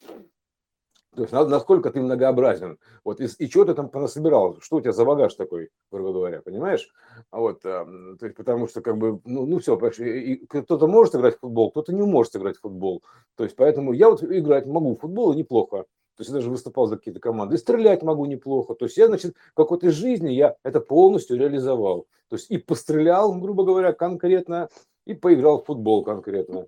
То 1.15 1.23
есть 1.23 1.33
насколько 1.33 1.89
ты 1.89 1.99
многообразен. 1.99 2.77
Вот, 3.03 3.19
и, 3.21 3.25
и 3.39 3.49
что 3.49 3.65
ты 3.65 3.73
там 3.73 3.89
понасобирал, 3.89 4.59
что 4.61 4.75
у 4.75 4.81
тебя 4.81 4.91
за 4.91 5.03
багаж 5.03 5.33
такой, 5.33 5.69
грубо 5.91 6.13
говоря, 6.13 6.41
понимаешь? 6.41 6.87
А 7.31 7.39
вот, 7.39 7.61
то 7.61 8.17
есть, 8.21 8.35
потому 8.35 8.67
что 8.67 8.81
как 8.81 8.97
бы, 8.97 9.19
ну, 9.25 9.47
ну 9.47 9.57
все, 9.57 9.77
кто-то 9.77 10.87
может 10.87 11.15
играть 11.15 11.37
в 11.37 11.39
футбол, 11.39 11.71
кто-то 11.71 11.91
не 11.91 12.03
может 12.03 12.35
играть 12.35 12.57
в 12.57 12.61
футбол. 12.61 13.03
То 13.35 13.45
есть 13.45 13.55
поэтому 13.55 13.93
я 13.93 14.11
вот 14.11 14.21
играть 14.21 14.67
могу 14.67 14.95
в 14.95 14.99
футбол 14.99 15.33
и 15.33 15.37
неплохо. 15.37 15.85
То 16.17 16.21
есть 16.21 16.29
я 16.29 16.35
даже 16.35 16.49
выступал 16.49 16.87
за 16.87 16.97
какие-то 16.97 17.19
команды. 17.19 17.55
И 17.55 17.59
стрелять 17.59 18.01
могу 18.01 18.25
неплохо. 18.25 18.73
То 18.73 18.85
есть 18.85 18.97
я, 18.97 19.05
значит, 19.05 19.35
в 19.51 19.53
какой-то 19.53 19.91
жизни 19.91 20.31
я 20.31 20.55
это 20.63 20.79
полностью 20.79 21.37
реализовал. 21.37 22.07
То 22.29 22.37
есть 22.37 22.49
и 22.49 22.57
пострелял, 22.57 23.33
грубо 23.35 23.63
говоря, 23.63 23.93
конкретно, 23.93 24.69
и 25.05 25.13
поиграл 25.13 25.61
в 25.61 25.65
футбол 25.65 26.03
конкретно. 26.03 26.65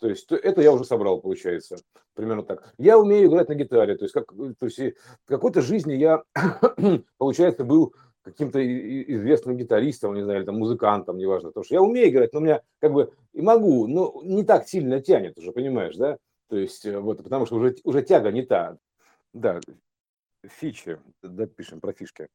То 0.00 0.08
есть 0.08 0.30
это 0.30 0.62
я 0.62 0.72
уже 0.72 0.84
собрал, 0.84 1.20
получается, 1.20 1.76
примерно 2.14 2.44
так. 2.44 2.72
Я 2.78 2.98
умею 2.98 3.28
играть 3.28 3.48
на 3.48 3.54
гитаре, 3.54 3.96
то 3.96 4.04
есть, 4.04 4.14
как, 4.14 4.32
то 4.58 4.66
есть 4.66 4.78
в 4.78 5.28
какой-то 5.28 5.60
жизни 5.60 5.94
я, 5.94 6.22
получается, 7.18 7.64
был 7.64 7.94
каким-то 8.22 8.60
известным 8.64 9.56
гитаристом, 9.56 10.14
не 10.14 10.22
знаю, 10.22 10.40
или 10.40 10.46
там 10.46 10.58
музыкантом, 10.58 11.18
неважно, 11.18 11.48
потому 11.48 11.64
что 11.64 11.74
я 11.74 11.82
умею 11.82 12.08
играть, 12.08 12.32
но 12.32 12.38
у 12.38 12.42
меня 12.42 12.62
как 12.80 12.92
бы 12.92 13.12
и 13.32 13.42
могу, 13.42 13.86
но 13.88 14.20
не 14.24 14.44
так 14.44 14.68
сильно 14.68 15.00
тянет 15.00 15.36
уже, 15.38 15.52
понимаешь, 15.52 15.96
да? 15.96 16.18
То 16.52 16.58
есть 16.58 16.84
э, 16.84 16.98
вот, 16.98 17.22
потому 17.24 17.46
что 17.46 17.56
уже, 17.56 17.74
уже 17.82 18.02
тяга 18.02 18.30
не 18.30 18.44
та. 18.44 18.76
Да, 19.32 19.58
фичи, 20.42 21.00
да, 21.22 21.46
пишем 21.46 21.80
про 21.80 21.94
фишки 21.94 22.28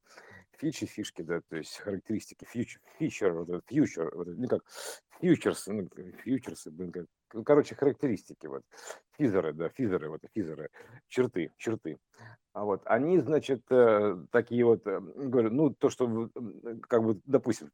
фичи, 0.58 0.86
фишки, 0.86 1.22
да, 1.22 1.40
то 1.48 1.56
есть 1.56 1.76
характеристики, 1.78 2.44
фьючер, 2.44 2.80
фьючер, 2.98 3.32
вот 3.32 3.62
фьючер, 3.66 4.10
вот, 4.14 4.26
ну 4.26 4.48
как, 4.48 4.62
фьючерс, 5.20 5.66
ну, 5.68 5.88
фьючерсы, 6.24 6.70
блин, 6.70 6.90
как, 6.90 7.06
ну, 7.32 7.44
короче, 7.44 7.74
характеристики, 7.74 8.46
вот, 8.46 8.62
физеры, 9.16 9.52
да, 9.52 9.68
физеры, 9.68 10.08
вот, 10.08 10.20
физеры, 10.34 10.70
черты, 11.06 11.52
черты. 11.56 11.98
А 12.58 12.64
вот 12.64 12.82
они, 12.86 13.20
значит, 13.20 13.62
э, 13.70 14.16
такие 14.32 14.64
вот, 14.64 14.84
э, 14.84 14.98
говорю, 14.98 15.50
ну, 15.52 15.70
то, 15.70 15.90
что, 15.90 16.28
как 16.88 17.04
бы, 17.04 17.20
допустим, 17.24 17.70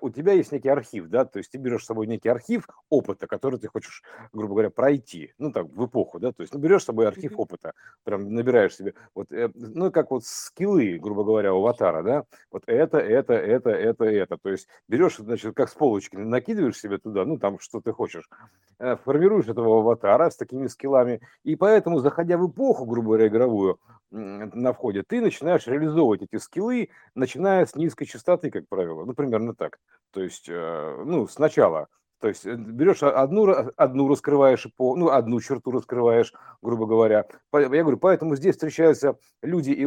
у 0.00 0.10
тебя 0.10 0.32
есть 0.32 0.52
некий 0.52 0.68
архив, 0.68 1.08
да, 1.08 1.24
то 1.24 1.38
есть 1.38 1.50
ты 1.50 1.58
берешь 1.58 1.82
с 1.82 1.86
собой 1.86 2.06
некий 2.06 2.28
архив 2.28 2.68
опыта, 2.88 3.26
который 3.26 3.58
ты 3.58 3.66
хочешь, 3.66 4.04
грубо 4.32 4.54
говоря, 4.54 4.70
пройти, 4.70 5.32
ну, 5.38 5.50
так, 5.50 5.66
в 5.66 5.86
эпоху, 5.86 6.20
да, 6.20 6.30
то 6.30 6.42
есть 6.42 6.54
ну, 6.54 6.60
берешь 6.60 6.82
с 6.82 6.84
собой 6.84 7.08
архив 7.08 7.32
опыта, 7.36 7.72
прям 8.04 8.32
набираешь 8.32 8.76
себе, 8.76 8.94
вот, 9.12 9.32
э, 9.32 9.50
ну, 9.54 9.90
как 9.90 10.12
вот 10.12 10.24
скиллы, 10.24 11.00
грубо 11.00 11.24
говоря, 11.24 11.52
у 11.52 11.58
аватара, 11.58 12.04
да, 12.04 12.24
вот 12.52 12.62
это, 12.66 12.98
это, 12.98 13.34
это, 13.34 13.70
это, 13.70 14.04
это, 14.04 14.38
то 14.38 14.50
есть 14.50 14.68
берешь, 14.86 15.16
значит, 15.16 15.56
как 15.56 15.68
с 15.68 15.74
полочки, 15.74 16.14
накидываешь 16.14 16.78
себе 16.78 16.98
туда, 16.98 17.24
ну, 17.24 17.38
там, 17.38 17.58
что 17.58 17.80
ты 17.80 17.90
хочешь, 17.90 18.30
формируешь 18.78 19.48
этого 19.48 19.80
аватара 19.80 20.30
с 20.30 20.36
такими 20.36 20.68
скиллами, 20.68 21.22
и 21.42 21.56
поэтому, 21.56 21.98
заходя 21.98 22.38
в 22.38 22.48
эпоху, 22.48 22.86
грубо 22.86 23.08
говоря, 23.08 23.26
игровую, 23.26 23.80
на 24.10 24.72
входе, 24.72 25.02
ты 25.02 25.20
начинаешь 25.20 25.66
реализовывать 25.66 26.22
эти 26.22 26.36
скиллы, 26.36 26.90
начиная 27.14 27.66
с 27.66 27.74
низкой 27.74 28.06
частоты, 28.06 28.50
как 28.50 28.68
правило, 28.68 29.04
ну, 29.04 29.14
примерно 29.14 29.54
так. 29.54 29.78
То 30.12 30.22
есть, 30.22 30.48
э, 30.48 31.02
ну, 31.04 31.26
сначала, 31.28 31.88
то 32.20 32.28
есть 32.28 32.46
э, 32.46 32.54
берешь 32.54 33.02
одну, 33.02 33.54
одну 33.76 34.08
раскрываешь, 34.08 34.66
по, 34.76 34.96
ну, 34.96 35.10
одну 35.10 35.40
черту 35.40 35.70
раскрываешь, 35.70 36.32
грубо 36.62 36.86
говоря. 36.86 37.26
Я 37.52 37.68
говорю, 37.68 37.98
поэтому 37.98 38.36
здесь 38.36 38.54
встречаются 38.54 39.18
люди 39.42 39.70
и 39.70 39.86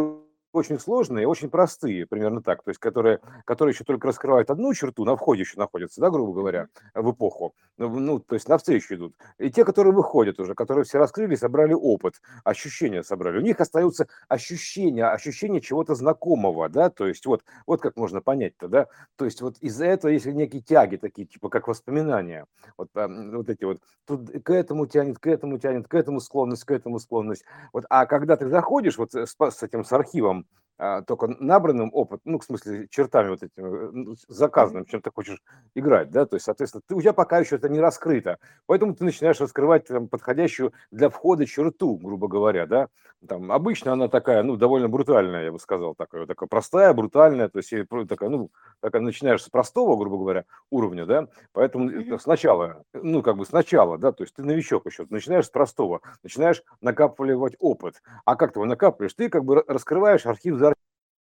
очень 0.53 0.79
сложные, 0.79 1.27
очень 1.27 1.49
простые, 1.49 2.05
примерно 2.05 2.41
так, 2.41 2.63
то 2.63 2.69
есть 2.69 2.79
которые, 2.79 3.19
которые 3.45 3.73
еще 3.73 3.83
только 3.83 4.07
раскрывают 4.07 4.49
одну 4.49 4.73
черту, 4.73 5.05
на 5.05 5.15
входе 5.15 5.41
еще 5.41 5.57
находятся, 5.57 6.01
да, 6.01 6.09
грубо 6.09 6.33
говоря, 6.33 6.67
в 6.93 7.11
эпоху, 7.11 7.53
ну, 7.77 7.89
ну 7.99 8.19
то 8.19 8.35
есть 8.35 8.49
навстречу 8.49 8.95
идут. 8.95 9.15
И 9.37 9.49
те, 9.49 9.63
которые 9.63 9.93
выходят 9.93 10.39
уже, 10.39 10.53
которые 10.53 10.83
все 10.83 10.97
раскрыли, 10.97 11.35
собрали 11.35 11.73
опыт, 11.73 12.21
ощущения 12.43 13.03
собрали, 13.03 13.37
у 13.37 13.41
них 13.41 13.59
остаются 13.59 14.07
ощущения, 14.27 15.05
ощущения 15.05 15.61
чего-то 15.61 15.95
знакомого, 15.95 16.69
да, 16.69 16.89
то 16.89 17.07
есть 17.07 17.25
вот, 17.25 17.43
вот 17.65 17.81
как 17.81 17.95
можно 17.95 18.21
понять-то, 18.21 18.67
да, 18.67 18.87
то 19.15 19.25
есть 19.25 19.41
вот 19.41 19.57
из-за 19.59 19.85
этого 19.85 20.11
есть 20.11 20.25
некие 20.25 20.61
тяги 20.61 20.97
такие, 20.97 21.27
типа 21.27 21.49
как 21.49 21.67
воспоминания, 21.67 22.45
вот, 22.77 22.89
вот 22.93 23.49
эти 23.49 23.63
вот, 23.63 23.79
тут 24.05 24.29
к 24.43 24.49
этому 24.49 24.85
тянет, 24.85 25.19
к 25.19 25.27
этому 25.27 25.57
тянет, 25.59 25.87
к 25.87 25.93
этому 25.93 26.19
склонность, 26.19 26.65
к 26.65 26.71
этому 26.71 26.99
склонность, 26.99 27.45
вот, 27.71 27.85
а 27.89 28.05
когда 28.05 28.35
ты 28.35 28.49
заходишь 28.49 28.97
вот 28.97 29.13
с, 29.13 29.35
с 29.37 29.63
этим, 29.63 29.85
с 29.85 29.91
архивом, 29.93 30.40
а, 30.41 30.70
только 31.07 31.27
набранным 31.39 31.89
опыт, 31.93 32.21
ну, 32.25 32.39
в 32.39 32.43
смысле, 32.43 32.87
чертами 32.89 33.29
вот 33.29 33.43
этим, 33.43 33.65
э, 33.65 33.89
ну, 33.91 34.15
заказанным, 34.27 34.85
чем 34.85 35.01
ты 35.01 35.11
хочешь 35.13 35.41
играть, 35.75 36.09
да, 36.09 36.25
то 36.25 36.35
есть, 36.35 36.45
соответственно, 36.45 36.81
ты, 36.87 36.95
у 36.95 37.01
тебя 37.01 37.13
пока 37.13 37.39
еще 37.39 37.55
это 37.57 37.69
не 37.69 37.79
раскрыто, 37.79 38.39
поэтому 38.65 38.95
ты 38.95 39.03
начинаешь 39.03 39.39
раскрывать 39.39 39.85
там, 39.87 40.07
подходящую 40.07 40.73
для 40.89 41.09
входа 41.09 41.45
черту, 41.45 41.97
грубо 41.97 42.27
говоря, 42.27 42.65
да, 42.65 42.87
там, 43.27 43.51
обычно 43.51 43.93
она 43.93 44.07
такая, 44.07 44.41
ну, 44.41 44.55
довольно 44.57 44.89
брутальная, 44.89 45.43
я 45.43 45.51
бы 45.51 45.59
сказал, 45.59 45.93
такая, 45.93 46.25
такая 46.25 46.47
простая, 46.49 46.93
брутальная, 46.93 47.49
то 47.49 47.59
есть, 47.59 47.71
такая, 48.09 48.29
ну, 48.29 48.49
такая, 48.79 49.01
начинаешь 49.03 49.43
с 49.43 49.49
простого, 49.49 49.95
грубо 49.95 50.17
говоря, 50.17 50.45
уровня, 50.71 51.05
да, 51.05 51.27
поэтому 51.53 52.17
сначала, 52.17 52.83
ну, 52.93 53.21
как 53.21 53.37
бы 53.37 53.45
сначала, 53.45 53.99
да, 53.99 54.11
то 54.11 54.23
есть, 54.23 54.33
ты 54.33 54.43
новичок 54.43 54.87
еще, 54.87 55.05
начинаешь 55.09 55.45
с 55.45 55.49
простого, 55.49 56.01
начинаешь 56.23 56.63
накапливать 56.81 57.55
опыт, 57.59 58.01
а 58.25 58.35
как 58.35 58.53
ты 58.53 58.59
его 58.59 58.65
накапливаешь? 58.65 59.13
Ты 59.13 59.29
как 59.29 59.45
бы 59.45 59.63
раскрываешь 59.67 60.25
архив 60.25 60.57
за 60.57 60.70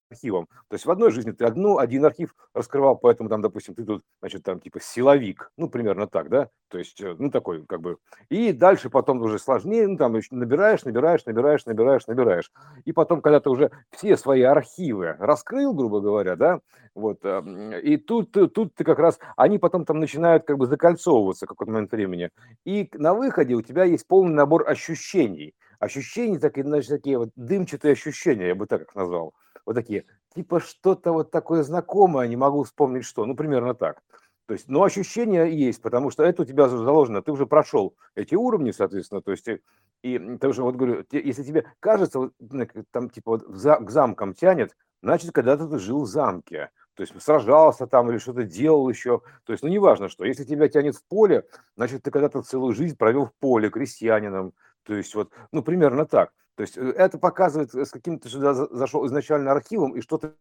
архивом. 0.09 0.47
То 0.69 0.75
есть 0.75 0.85
в 0.85 0.91
одной 0.91 1.11
жизни 1.11 1.31
ты 1.31 1.45
одну, 1.45 1.77
один 1.77 2.05
архив 2.05 2.35
раскрывал, 2.53 2.97
поэтому 2.97 3.29
там, 3.29 3.41
допустим, 3.41 3.75
ты 3.75 3.83
тут, 3.85 4.03
значит, 4.21 4.43
там 4.43 4.59
типа 4.59 4.79
силовик, 4.81 5.51
ну, 5.57 5.69
примерно 5.69 6.07
так, 6.07 6.29
да, 6.29 6.49
то 6.69 6.77
есть, 6.77 6.99
э, 7.01 7.15
ну, 7.17 7.29
такой 7.29 7.65
как 7.65 7.81
бы. 7.81 7.97
И 8.29 8.51
дальше 8.51 8.89
потом 8.89 9.21
уже 9.21 9.39
сложнее, 9.39 9.87
ну, 9.87 9.97
там 9.97 10.13
набираешь, 10.31 10.83
набираешь, 10.83 11.25
набираешь, 11.25 11.65
набираешь, 11.65 12.07
набираешь. 12.07 12.51
И 12.85 12.91
потом, 12.91 13.21
когда 13.21 13.39
ты 13.39 13.49
уже 13.49 13.71
все 13.91 14.17
свои 14.17 14.41
архивы 14.41 15.15
раскрыл, 15.19 15.73
грубо 15.73 16.01
говоря, 16.01 16.35
да, 16.35 16.59
вот, 16.95 17.19
эм, 17.23 17.73
и 17.73 17.97
тут, 17.97 18.31
тут 18.31 18.75
ты 18.75 18.83
как 18.83 18.99
раз, 18.99 19.19
они 19.37 19.57
потом 19.59 19.85
там 19.85 19.99
начинают 19.99 20.45
как 20.45 20.57
бы 20.57 20.65
закольцовываться 20.65 21.45
в 21.45 21.49
какой-то 21.49 21.71
момент 21.71 21.91
времени. 21.91 22.29
И 22.65 22.89
на 22.93 23.13
выходе 23.13 23.53
у 23.55 23.61
тебя 23.61 23.83
есть 23.83 24.07
полный 24.07 24.33
набор 24.33 24.67
ощущений. 24.67 25.53
Ощущения, 25.79 26.39
такие, 26.39 26.65
значит, 26.65 26.89
такие 26.89 27.17
вот 27.17 27.29
дымчатые 27.35 27.93
ощущения, 27.93 28.47
я 28.47 28.55
бы 28.55 28.65
так 28.65 28.81
их 28.81 28.95
назвал 28.95 29.33
вот 29.69 29.75
такие, 29.75 30.05
типа 30.33 30.59
что-то 30.59 31.11
вот 31.11 31.29
такое 31.29 31.61
знакомое, 31.61 32.27
не 32.27 32.35
могу 32.35 32.63
вспомнить 32.63 33.05
что, 33.05 33.27
ну, 33.27 33.35
примерно 33.35 33.75
так. 33.75 34.01
То 34.47 34.53
есть, 34.53 34.67
но 34.67 34.83
ощущения 34.83 35.45
есть, 35.45 35.79
потому 35.83 36.09
что 36.09 36.23
это 36.23 36.41
у 36.41 36.45
тебя 36.45 36.67
заложено, 36.67 37.21
ты 37.21 37.31
уже 37.31 37.45
прошел 37.45 37.93
эти 38.15 38.33
уровни, 38.33 38.71
соответственно, 38.71 39.21
то 39.21 39.29
есть, 39.29 39.47
и, 39.47 39.61
и 40.01 40.37
ты 40.39 40.47
уже, 40.47 40.63
вот 40.63 40.75
говорю, 40.75 41.05
если 41.11 41.43
тебе 41.43 41.65
кажется, 41.79 42.17
вот, 42.17 42.33
там, 42.89 43.11
типа, 43.11 43.33
вот 43.33 43.43
за, 43.47 43.75
к 43.75 43.91
замкам 43.91 44.33
тянет, 44.33 44.75
значит, 45.03 45.33
когда-то 45.33 45.67
ты 45.67 45.77
жил 45.77 46.01
в 46.01 46.07
замке, 46.07 46.71
то 46.95 47.03
есть 47.03 47.13
сражался 47.21 47.85
там 47.85 48.09
или 48.09 48.17
что-то 48.17 48.45
делал 48.45 48.89
еще, 48.89 49.21
то 49.43 49.53
есть, 49.53 49.61
ну, 49.61 49.69
неважно 49.69 50.09
что, 50.09 50.25
если 50.25 50.45
тебя 50.45 50.67
тянет 50.67 50.95
в 50.95 51.03
поле, 51.03 51.45
значит, 51.75 52.01
ты 52.01 52.09
когда-то 52.09 52.41
целую 52.41 52.73
жизнь 52.73 52.97
провел 52.97 53.27
в 53.27 53.33
поле 53.39 53.69
крестьянином, 53.69 54.53
то 54.89 54.95
есть, 54.95 55.13
вот, 55.13 55.31
ну, 55.51 55.61
примерно 55.61 56.07
так. 56.07 56.31
То 56.55 56.63
есть 56.63 56.75
э, 56.75 56.81
это 56.81 57.19
показывает, 57.19 57.75
э, 57.75 57.85
с 57.85 57.91
каким 57.91 58.17
ты 58.17 58.27
сюда 58.27 58.55
зашел 58.55 59.05
изначально 59.05 59.51
архивом 59.51 59.95
и 59.95 60.01
что 60.01 60.17
ты 60.17 60.31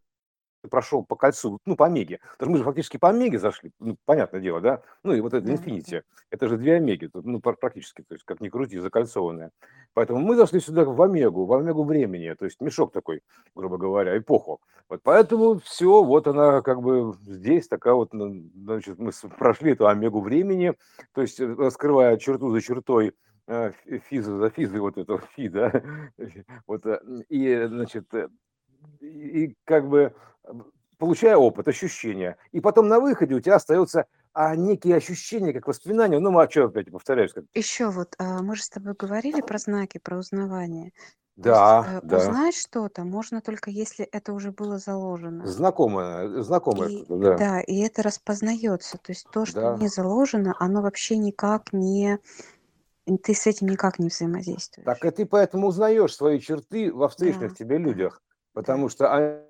прошел 0.71 1.05
по 1.05 1.15
кольцу, 1.15 1.59
ну, 1.67 1.75
по 1.75 1.85
Омеге. 1.85 2.19
Потому 2.31 2.49
что 2.49 2.51
мы 2.51 2.57
же 2.57 2.63
фактически 2.63 2.97
по 2.97 3.09
Омеге 3.09 3.37
зашли, 3.37 3.71
ну, 3.79 3.95
понятное 4.05 4.41
дело, 4.41 4.59
да? 4.59 4.81
Ну, 5.03 5.13
и 5.13 5.21
вот 5.21 5.35
это 5.35 5.47
Infinity, 5.47 6.01
это 6.31 6.47
же 6.47 6.57
две 6.57 6.77
Омеги, 6.77 7.11
ну, 7.13 7.39
практически, 7.39 8.01
то 8.01 8.15
есть, 8.15 8.25
как 8.25 8.41
ни 8.41 8.49
крути, 8.49 8.79
закольцованная. 8.79 9.51
Поэтому 9.93 10.19
мы 10.19 10.35
зашли 10.35 10.59
сюда 10.59 10.83
в 10.83 10.99
Омегу, 10.99 11.45
в 11.45 11.53
Омегу 11.53 11.83
времени, 11.83 12.33
то 12.33 12.45
есть 12.45 12.59
мешок 12.59 12.91
такой, 12.91 13.21
грубо 13.53 13.77
говоря, 13.77 14.17
эпоху. 14.17 14.61
Вот 14.89 15.01
поэтому 15.03 15.59
все, 15.59 16.03
вот 16.03 16.27
она 16.27 16.63
как 16.63 16.81
бы 16.81 17.13
здесь 17.21 17.67
такая 17.67 17.93
вот, 17.93 18.13
ну, 18.13 18.49
значит, 18.55 18.97
мы 18.97 19.11
прошли 19.37 19.73
эту 19.73 19.87
Омегу 19.87 20.21
времени, 20.21 20.73
то 21.13 21.21
есть 21.21 21.39
э, 21.39 21.45
раскрывая 21.45 22.17
черту 22.17 22.49
за 22.49 22.61
чертой, 22.61 23.13
а, 23.49 23.71
физа 24.09 24.37
за 24.37 24.49
физой 24.51 24.79
вот 24.79 24.97
этого 24.97 25.21
фи, 25.35 25.49
да, 25.49 25.71
вот, 26.67 26.85
э, 26.85 26.99
и, 27.29 27.65
значит, 27.67 28.13
э, 28.13 28.29
и 28.99 29.55
как 29.65 29.89
бы 29.89 30.13
получая 30.99 31.35
опыт, 31.35 31.67
ощущения, 31.67 32.37
и 32.51 32.61
потом 32.61 32.87
на 32.87 32.99
выходе 32.99 33.33
у 33.33 33.39
тебя 33.39 33.55
остается 33.55 34.05
а 34.33 34.55
некие 34.55 34.95
ощущения, 34.95 35.51
как 35.51 35.67
воспоминания. 35.67 36.19
Ну, 36.19 36.37
а 36.37 36.47
что 36.47 36.65
опять 36.65 36.91
повторяюсь? 36.91 37.33
Как... 37.33 37.45
Еще 37.55 37.89
вот, 37.89 38.13
а, 38.19 38.43
мы 38.43 38.55
же 38.55 38.61
с 38.61 38.69
тобой 38.69 38.93
говорили 38.93 39.41
про 39.41 39.57
знаки, 39.57 39.97
про 39.97 40.17
узнавание. 40.17 40.93
Да, 41.35 41.85
есть, 41.93 42.03
э, 42.03 42.07
да. 42.07 42.17
узнать 42.17 42.55
что-то 42.55 43.03
можно 43.05 43.41
только 43.41 43.71
если 43.71 44.05
это 44.05 44.33
уже 44.33 44.51
было 44.51 44.77
заложено. 44.77 45.47
Знакомое, 45.47 46.43
знакомое 46.43 46.89
И 46.89 47.05
да. 47.07 47.37
да, 47.37 47.61
и 47.61 47.79
это 47.79 48.03
распознается. 48.03 48.97
То 48.97 49.11
есть 49.11 49.25
то, 49.31 49.45
что 49.45 49.61
Да. 49.61 49.77
не 49.77 49.87
заложено, 49.87 50.55
оно 50.59 50.81
вообще 50.81 51.17
никак 51.17 51.73
не 51.73 52.19
ты 53.23 53.33
с 53.33 53.47
этим 53.47 53.67
никак 53.67 53.99
не 53.99 54.07
взаимодействуешь. 54.09 54.85
Так 54.85 55.05
и 55.05 55.11
ты 55.11 55.25
поэтому 55.25 55.67
узнаешь 55.67 56.15
свои 56.15 56.39
черты 56.39 56.93
во 56.93 57.09
встречных 57.09 57.51
Да, 57.51 57.55
тебе 57.55 57.77
да, 57.77 57.83
людях, 57.83 58.21
да. 58.55 58.61
потому 58.61 58.89
что 58.89 59.13
а- 59.13 59.45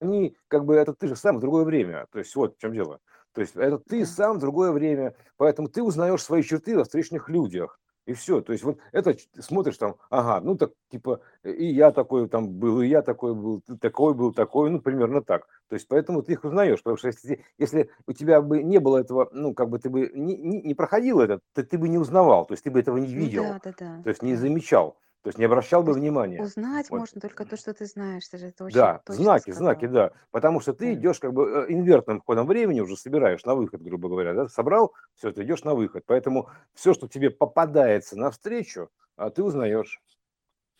они, 0.00 0.36
как 0.48 0.64
бы, 0.64 0.76
это 0.76 0.94
ты 0.94 1.08
же 1.08 1.16
сам 1.16 1.38
в 1.38 1.40
другое 1.40 1.64
время. 1.64 2.06
То 2.12 2.18
есть 2.20 2.34
вот 2.36 2.56
в 2.56 2.58
чем 2.60 2.72
дело. 2.72 3.00
То 3.32 3.40
есть 3.40 3.56
это 3.56 3.78
ты 3.78 4.00
Да. 4.00 4.06
сам 4.06 4.36
в 4.36 4.40
другое 4.40 4.70
время, 4.72 5.16
поэтому 5.36 5.68
ты 5.68 5.82
узнаешь 5.82 6.22
свои 6.22 6.42
черты 6.42 6.76
во 6.76 6.84
встречных 6.84 7.28
людях. 7.28 7.80
И 8.08 8.14
все. 8.14 8.40
То 8.40 8.52
есть 8.52 8.64
вот 8.64 8.78
это 8.90 9.14
смотришь 9.38 9.76
там, 9.76 9.96
ага, 10.08 10.40
ну 10.40 10.56
так 10.56 10.72
типа 10.90 11.20
и 11.44 11.66
я 11.66 11.90
такой 11.90 12.26
там 12.26 12.48
был, 12.48 12.80
и 12.80 12.86
я 12.86 13.02
такой 13.02 13.34
был, 13.34 13.60
ты 13.60 13.76
такой 13.76 14.14
был, 14.14 14.32
такой, 14.32 14.70
ну 14.70 14.80
примерно 14.80 15.20
так. 15.20 15.46
То 15.68 15.74
есть 15.74 15.86
поэтому 15.88 16.22
ты 16.22 16.32
их 16.32 16.42
узнаешь, 16.42 16.78
потому 16.82 16.96
что 16.96 17.08
если, 17.08 17.44
если 17.58 17.90
у 18.06 18.14
тебя 18.14 18.40
бы 18.40 18.62
не 18.62 18.78
было 18.78 18.96
этого, 18.96 19.28
ну 19.32 19.52
как 19.52 19.68
бы 19.68 19.78
ты 19.78 19.90
бы 19.90 20.10
не, 20.14 20.38
не, 20.38 20.62
не 20.62 20.74
проходил 20.74 21.20
это, 21.20 21.40
то 21.52 21.62
ты 21.62 21.76
бы 21.76 21.90
не 21.90 21.98
узнавал, 21.98 22.46
то 22.46 22.54
есть 22.54 22.64
ты 22.64 22.70
бы 22.70 22.80
этого 22.80 22.96
не 22.96 23.12
видел, 23.12 23.42
да, 23.42 23.60
да, 23.62 23.74
да, 23.78 24.02
то 24.02 24.08
есть 24.08 24.22
не 24.22 24.36
замечал, 24.36 24.96
то 25.22 25.28
есть 25.28 25.38
не 25.38 25.44
обращал 25.44 25.82
бы 25.82 25.92
внимания. 25.92 26.40
узнать 26.42 26.90
Вот. 26.90 26.98
можно 26.98 27.20
только 27.20 27.44
то, 27.44 27.56
что 27.56 27.74
ты 27.74 27.86
знаешь. 27.86 28.26
Ты 28.28 28.38
же 28.38 28.46
это 28.46 28.64
очень 28.64 28.74
Да, 28.74 29.02
знаки, 29.08 29.50
знаки, 29.50 29.86
сказал. 29.86 29.92
да. 29.94 30.12
Потому 30.30 30.60
что 30.60 30.74
ты 30.74 30.94
идешь 30.94 31.18
как 31.20 31.32
бы 31.32 31.64
э, 31.68 31.72
инвертным 31.72 32.20
ходом 32.20 32.46
времени, 32.46 32.80
уже 32.80 32.96
собираешь 32.96 33.44
на 33.44 33.54
выход, 33.54 33.82
грубо 33.82 34.08
говоря, 34.08 34.34
да, 34.34 34.48
собрал, 34.48 34.94
все, 35.14 35.32
ты 35.32 35.42
идешь 35.42 35.64
на 35.64 35.74
выход. 35.74 36.04
Поэтому 36.06 36.50
все, 36.74 36.92
что 36.92 37.08
тебе 37.08 37.30
попадается 37.30 38.18
навстречу, 38.18 38.90
а 39.16 39.30
ты 39.30 39.42
узнаешь. 39.42 40.02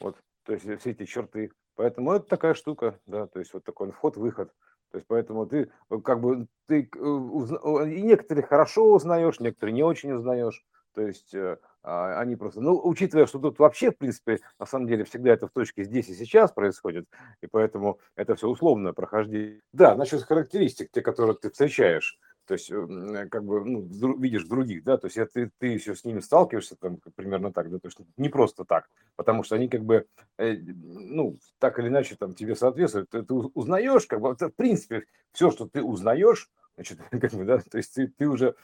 Вот, 0.00 0.16
то 0.44 0.52
есть 0.52 0.66
э, 0.66 0.76
все 0.76 0.90
эти 0.90 1.04
черты. 1.06 1.52
Поэтому 1.76 2.12
это 2.12 2.26
такая 2.26 2.54
штука, 2.54 3.00
да, 3.06 3.26
то 3.26 3.38
есть 3.38 3.52
вот 3.54 3.64
такой 3.64 3.90
вход-выход. 3.92 4.52
То 4.90 4.98
есть 4.98 5.06
поэтому 5.08 5.46
ты 5.46 5.70
э, 5.90 5.98
как 6.04 6.20
бы 6.20 6.46
ты 6.66 6.82
и 6.82 8.02
некоторые 8.02 8.46
хорошо 8.46 8.92
узнаешь, 8.92 9.40
некоторые 9.40 9.74
не 9.74 9.82
очень 9.82 10.12
узнаешь. 10.12 10.64
То 10.94 11.02
есть 11.02 11.34
э, 11.34 11.58
а, 11.82 12.20
они 12.20 12.36
просто, 12.36 12.60
ну, 12.60 12.80
учитывая, 12.84 13.26
что 13.26 13.38
тут 13.38 13.58
вообще, 13.58 13.90
в 13.92 13.98
принципе, 13.98 14.40
на 14.58 14.66
самом 14.66 14.86
деле 14.88 15.04
всегда 15.04 15.30
это 15.32 15.46
в 15.46 15.52
точке 15.52 15.84
здесь 15.84 16.08
и 16.08 16.14
сейчас 16.14 16.52
происходит, 16.52 17.06
и 17.40 17.46
поэтому 17.46 18.00
это 18.16 18.34
все 18.34 18.48
условное 18.48 18.92
прохождение. 18.92 19.60
Да, 19.72 19.94
насчет 19.94 20.22
характеристик, 20.22 20.90
те, 20.90 21.02
которые 21.02 21.36
ты 21.36 21.50
встречаешь, 21.50 22.18
то 22.46 22.54
есть, 22.54 22.70
м, 22.70 23.28
как 23.28 23.44
бы, 23.44 23.62
ну, 23.64 24.16
видишь 24.18 24.44
других, 24.46 24.82
да, 24.82 24.96
то 24.96 25.06
есть, 25.06 25.18
ты, 25.34 25.50
ты 25.58 25.66
еще 25.66 25.94
с 25.94 26.04
ними 26.04 26.20
сталкиваешься, 26.20 26.76
там, 26.76 26.98
примерно 27.14 27.52
так, 27.52 27.70
да, 27.70 27.78
то 27.78 27.88
есть, 27.88 27.98
не 28.16 28.28
просто 28.30 28.64
так, 28.64 28.88
потому 29.16 29.42
что 29.42 29.54
они, 29.54 29.68
как 29.68 29.84
бы, 29.84 30.06
э, 30.38 30.54
ну, 30.56 31.38
так 31.58 31.78
или 31.78 31.88
иначе, 31.88 32.16
там, 32.16 32.34
тебе 32.34 32.54
соответствуют, 32.56 33.10
ты, 33.10 33.22
ты 33.22 33.34
уз- 33.34 33.50
узнаешь, 33.54 34.06
как 34.06 34.20
бы, 34.20 34.34
в 34.34 34.50
принципе, 34.56 35.04
все, 35.32 35.50
что 35.50 35.68
ты 35.68 35.82
узнаешь, 35.82 36.50
значит, 36.76 36.98
как 37.10 37.32
бы, 37.34 37.44
да, 37.44 37.58
то 37.58 37.76
есть, 37.78 37.94
ты, 37.94 38.08
ты 38.08 38.26
уже, 38.28 38.54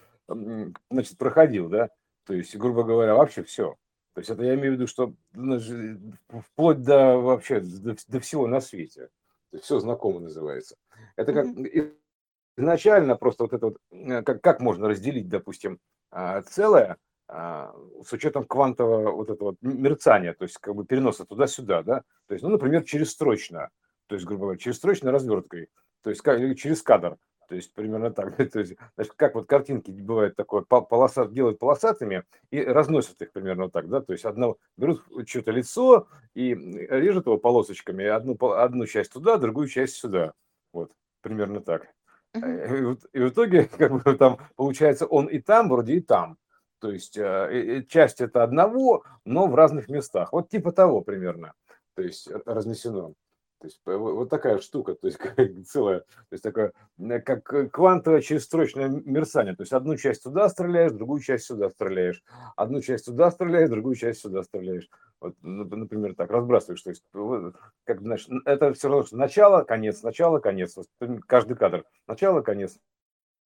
значит, 0.90 1.18
проходил, 1.18 1.68
да, 1.68 1.88
то 2.26 2.34
есть, 2.34 2.56
грубо 2.56 2.84
говоря, 2.84 3.14
вообще 3.14 3.42
все. 3.42 3.76
То 4.14 4.20
есть, 4.20 4.30
это 4.30 4.44
я 4.44 4.54
имею 4.54 4.72
в 4.72 4.74
виду, 4.74 4.86
что 4.86 5.14
ну, 5.32 5.58
вплоть 6.40 6.82
до 6.82 7.18
вообще, 7.18 7.60
до, 7.60 7.96
до 8.06 8.20
всего 8.20 8.46
на 8.46 8.60
свете. 8.60 9.08
То 9.50 9.56
есть, 9.56 9.64
все 9.64 9.80
знакомо 9.80 10.20
называется. 10.20 10.76
Это 11.16 11.32
как 11.32 11.46
и- 11.46 11.94
изначально 12.56 13.16
просто 13.16 13.44
вот 13.44 13.52
это 13.52 13.66
вот, 13.66 13.78
э, 13.90 14.22
как, 14.22 14.40
как 14.40 14.60
можно 14.60 14.88
разделить, 14.88 15.28
допустим, 15.28 15.78
а, 16.10 16.42
целое 16.42 16.96
а, 17.26 17.74
с 18.06 18.12
учетом 18.12 18.44
квантового 18.44 19.12
вот 19.12 19.30
этого 19.30 19.50
вот 19.50 19.56
мерцания, 19.62 20.34
то 20.34 20.44
есть 20.44 20.58
как 20.58 20.74
бы 20.74 20.84
переноса 20.84 21.24
туда-сюда, 21.24 21.82
да, 21.82 22.02
то 22.28 22.34
есть, 22.34 22.44
ну, 22.44 22.50
например, 22.50 22.84
через 22.84 23.10
строчно, 23.12 23.70
то 24.06 24.14
есть, 24.14 24.26
грубо 24.26 24.42
говоря, 24.42 24.58
через 24.58 24.76
строчной 24.76 25.10
разверткой, 25.10 25.68
то 26.02 26.10
есть 26.10 26.22
через 26.22 26.82
кадр, 26.82 27.16
то 27.48 27.54
есть 27.54 27.72
примерно 27.74 28.10
так, 28.10 28.36
то 28.52 28.60
есть, 28.60 28.74
значит, 28.96 29.12
как 29.16 29.34
вот 29.34 29.46
картинки 29.46 29.90
бывает 29.90 30.36
такое, 30.36 30.62
по- 30.62 30.82
полоса, 30.82 31.26
делают 31.26 31.58
полосатыми 31.58 32.24
и 32.50 32.62
разносят 32.62 33.20
их 33.22 33.32
примерно 33.32 33.70
так, 33.70 33.88
да, 33.88 34.00
то 34.00 34.12
есть 34.12 34.24
одно, 34.24 34.56
берут 34.76 35.02
что-то 35.26 35.50
лицо 35.50 36.08
и 36.34 36.54
режут 36.54 37.26
его 37.26 37.38
полосочками, 37.38 38.04
одну, 38.04 38.36
одну 38.52 38.86
часть 38.86 39.12
туда, 39.12 39.38
другую 39.38 39.68
часть 39.68 39.96
сюда, 39.96 40.32
вот, 40.72 40.92
примерно 41.22 41.60
так. 41.60 41.88
Э, 42.34 42.94
И, 43.12 43.18
в 43.18 43.28
итоге, 43.28 43.64
как 43.78 44.02
бы 44.02 44.14
там 44.16 44.38
получается, 44.56 45.06
он 45.06 45.26
и 45.26 45.38
там, 45.38 45.68
вроде 45.68 45.94
и 45.94 46.00
там. 46.00 46.36
То 46.80 46.90
есть 46.90 47.16
э, 47.16 47.84
часть 47.88 48.20
это 48.20 48.42
одного, 48.42 49.04
но 49.24 49.46
в 49.46 49.54
разных 49.54 49.88
местах. 49.88 50.32
Вот 50.32 50.50
типа 50.50 50.72
того 50.72 51.00
примерно. 51.00 51.54
То 51.94 52.02
есть 52.02 52.28
э, 52.28 52.40
разнесено. 52.44 53.14
То 53.64 53.68
есть 53.68 53.80
вот 53.86 54.28
такая 54.28 54.58
штука, 54.58 54.94
то 54.94 55.06
есть 55.06 55.18
целая, 55.66 56.00
то 56.00 56.32
есть 56.32 56.44
такое, 56.44 56.74
как 57.24 57.50
э, 57.54 57.66
квантовое 57.70 58.20
черестрочное 58.20 58.88
мерцание. 58.88 59.56
То 59.56 59.62
есть 59.62 59.72
одну 59.72 59.96
часть 59.96 60.22
туда 60.22 60.50
стреляешь, 60.50 60.92
другую 60.92 61.22
часть 61.22 61.46
сюда 61.46 61.70
стреляешь. 61.70 62.22
Одну 62.56 62.82
часть 62.82 63.06
туда 63.06 63.30
стреляешь, 63.30 63.70
другую 63.70 63.94
часть 63.94 64.20
сюда 64.20 64.42
стреляешь. 64.42 64.90
Вот, 65.18 65.34
нап- 65.42 65.74
например, 65.74 66.14
так, 66.14 66.30
разбрасываешь. 66.30 66.82
То 66.82 66.90
есть, 66.90 67.04
как, 67.84 68.02
значит, 68.02 68.28
это 68.44 68.74
все 68.74 68.88
равно, 68.88 69.06
что 69.06 69.16
начало, 69.16 69.62
конец, 69.62 70.02
начало, 70.02 70.40
конец. 70.40 70.76
Вот 70.76 70.86
каждый 71.26 71.56
кадр. 71.56 71.84
Начало, 72.06 72.42
конец, 72.42 72.78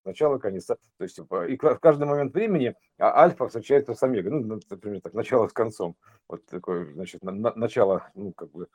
начало, 0.04 0.38
конец. 0.38 0.66
То 0.66 0.76
есть 0.98 1.14
типа, 1.14 1.46
и 1.46 1.56
в 1.56 1.78
каждый 1.78 2.08
момент 2.08 2.34
времени 2.34 2.74
а, 2.98 3.22
альфа 3.22 3.46
встречается 3.46 3.94
с 3.94 4.02
омегой. 4.02 4.32
Ну, 4.32 4.58
например, 4.68 5.00
так, 5.00 5.14
начало 5.14 5.46
с 5.46 5.52
концом. 5.52 5.94
Вот 6.28 6.44
такое, 6.46 6.92
значит, 6.92 7.22
на- 7.22 7.30
на- 7.30 7.54
начало, 7.54 8.10
ну, 8.16 8.32
как 8.32 8.50
бы, 8.50 8.66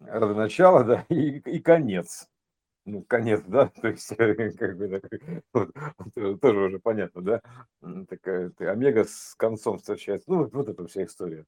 родоначало, 0.00 0.84
да, 0.84 1.06
и, 1.14 1.38
и 1.38 1.60
конец. 1.60 2.28
Ну, 2.86 3.02
конец, 3.02 3.42
да, 3.46 3.68
то 3.80 3.88
есть, 3.88 4.08
как 4.58 4.76
бы, 4.76 5.02
вот, 5.52 6.40
тоже 6.40 6.58
уже 6.60 6.78
понятно, 6.78 7.22
да, 7.22 7.40
такая 8.08 8.52
омега 8.58 9.04
с 9.04 9.34
концом 9.36 9.78
встречается, 9.78 10.30
ну, 10.30 10.38
вот, 10.44 10.52
вот 10.52 10.68
эта 10.68 10.86
вся 10.86 11.04
история. 11.04 11.44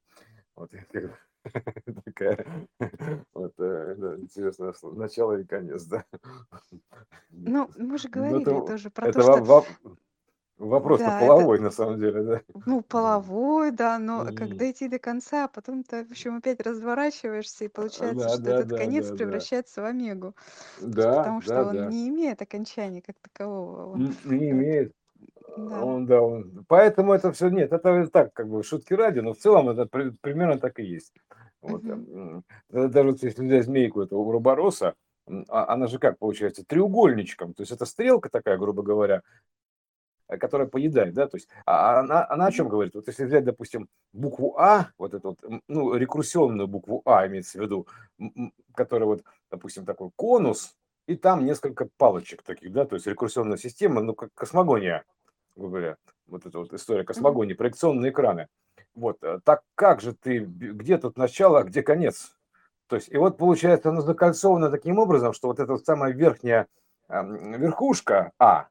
Вот, 0.54 0.72
и 0.72 0.78
как 0.78 1.04
бы 1.04 2.00
такая, 2.04 2.46
вот, 3.34 3.52
э, 3.58 3.94
да, 3.98 4.16
интересное 4.16 4.72
слово, 4.72 4.96
начало 4.96 5.38
и 5.38 5.44
конец, 5.44 5.84
да. 5.84 6.04
Ну, 7.30 7.70
мы 7.76 7.98
же 7.98 8.08
Ну, 8.12 8.22
говорили 8.22 8.40
это, 8.42 8.66
тоже 8.66 8.90
про 8.90 9.08
это 9.08 9.20
то, 9.20 9.32
что 9.32 9.42
во- 9.44 9.66
вопрос-то 10.58 11.04
да, 11.04 11.20
это 11.22 11.26
половой, 11.26 11.60
на 11.60 11.70
самом 11.70 12.00
деле, 12.00 12.22
да. 12.22 12.42
ну 12.66 12.82
Мгм. 12.82 12.82
половой, 12.82 13.70
да, 13.70 13.98
но 13.98 14.24
Мгм. 14.24 14.34
когда 14.34 14.70
идти 14.70 14.88
до 14.88 14.98
конца, 14.98 15.44
а 15.44 15.48
потом 15.48 15.82
ты, 15.84 16.04
в 16.04 16.10
общем, 16.10 16.36
опять 16.36 16.60
разворачиваешься, 16.60 17.64
и 17.64 17.68
получается, 17.68 18.28
Да, 18.28 18.36
что 18.36 18.50
да, 18.50 18.60
этот 18.60 18.68
да, 18.70 18.78
конец 18.78 19.06
да, 19.06 19.14
да. 19.14 19.16
превращается 19.18 19.82
в 19.82 19.84
омегу. 19.84 20.32
То 20.76 20.96
есть 20.96 20.96
Да, 20.96 21.16
потому 21.18 21.42
что 21.42 21.60
да, 21.60 21.64
он 21.70 21.76
да. 21.76 21.90
не 21.90 22.08
имеет 22.08 22.40
окончания 22.42 23.02
как 23.02 23.16
такового. 23.20 23.92
Он, 23.94 24.16
Не 24.24 24.50
имеет. 24.50 24.92
да. 25.56 25.82
Он, 25.82 26.06
да, 26.06 26.20
он. 26.22 26.64
Поэтому 26.68 27.12
это 27.12 27.32
все 27.32 27.48
нет, 27.48 27.72
это 27.72 28.06
так, 28.08 28.32
как 28.34 28.48
бы 28.48 28.62
шутки 28.62 28.94
ради, 28.94 29.20
но 29.20 29.32
в 29.32 29.38
целом 29.38 29.68
это 29.68 29.86
при- 29.86 30.10
примерно 30.20 30.58
так 30.58 30.78
и 30.78 30.84
есть. 30.84 31.12
Вот, 31.62 31.82
Мгм. 31.82 32.06
м, 32.08 32.44
да- 32.70 32.88
даже 32.88 33.08
вот 33.10 33.22
если 33.22 33.44
взять 33.44 33.64
змейку 33.64 34.02
этого 34.02 34.20
уробороса, 34.20 34.94
м, 35.28 35.44
а- 35.48 35.72
она 35.72 35.86
же 35.86 35.98
как 35.98 36.18
получается 36.18 36.64
треугольничком, 36.66 37.54
то 37.54 37.62
есть 37.62 37.72
это 37.72 37.86
стрелка 37.86 38.28
такая, 38.30 38.58
грубо 38.58 38.82
говоря, 38.82 39.22
которая 40.28 40.66
поедает, 40.66 41.14
да, 41.14 41.26
то 41.26 41.36
есть 41.36 41.48
а 41.64 42.00
она, 42.00 42.26
она 42.28 42.46
о 42.46 42.52
чем 42.52 42.68
говорит? 42.68 42.94
Вот 42.94 43.06
если 43.06 43.24
взять, 43.24 43.44
допустим, 43.44 43.88
букву 44.12 44.56
А, 44.58 44.90
вот 44.98 45.14
эту 45.14 45.28
вот, 45.30 45.62
ну, 45.68 45.94
рекурсионную 45.94 46.66
букву 46.66 47.02
А 47.04 47.26
имеется 47.26 47.58
в 47.58 47.62
виду, 47.62 47.86
которая 48.74 49.06
вот, 49.06 49.22
допустим, 49.50 49.84
такой 49.84 50.10
конус, 50.16 50.74
и 51.06 51.16
там 51.16 51.44
несколько 51.44 51.88
палочек 51.96 52.42
таких, 52.42 52.72
да, 52.72 52.84
то 52.84 52.96
есть 52.96 53.06
рекурсионная 53.06 53.56
система, 53.56 54.00
ну, 54.00 54.14
как 54.14 54.30
космогония, 54.34 55.04
говоря, 55.54 55.96
вот 56.26 56.46
эта 56.46 56.58
вот 56.58 56.72
история 56.72 57.04
космогонии, 57.04 57.54
проекционные 57.54 58.10
экраны. 58.10 58.48
Вот, 58.94 59.18
э, 59.22 59.38
так 59.44 59.62
как 59.74 60.00
же 60.00 60.14
ты, 60.14 60.40
где 60.40 60.98
тут 60.98 61.16
начало, 61.16 61.60
а 61.60 61.64
где 61.64 61.82
конец? 61.82 62.36
То 62.88 62.96
есть, 62.96 63.08
и 63.08 63.16
вот 63.16 63.36
получается, 63.36 63.90
оно 63.90 64.00
закольцовано 64.00 64.70
таким 64.70 64.98
образом, 64.98 65.32
что 65.32 65.48
вот 65.48 65.60
эта 65.60 65.76
самая 65.78 66.12
верхняя 66.12 66.66
верхушка 67.08 68.32
А, 68.38 68.68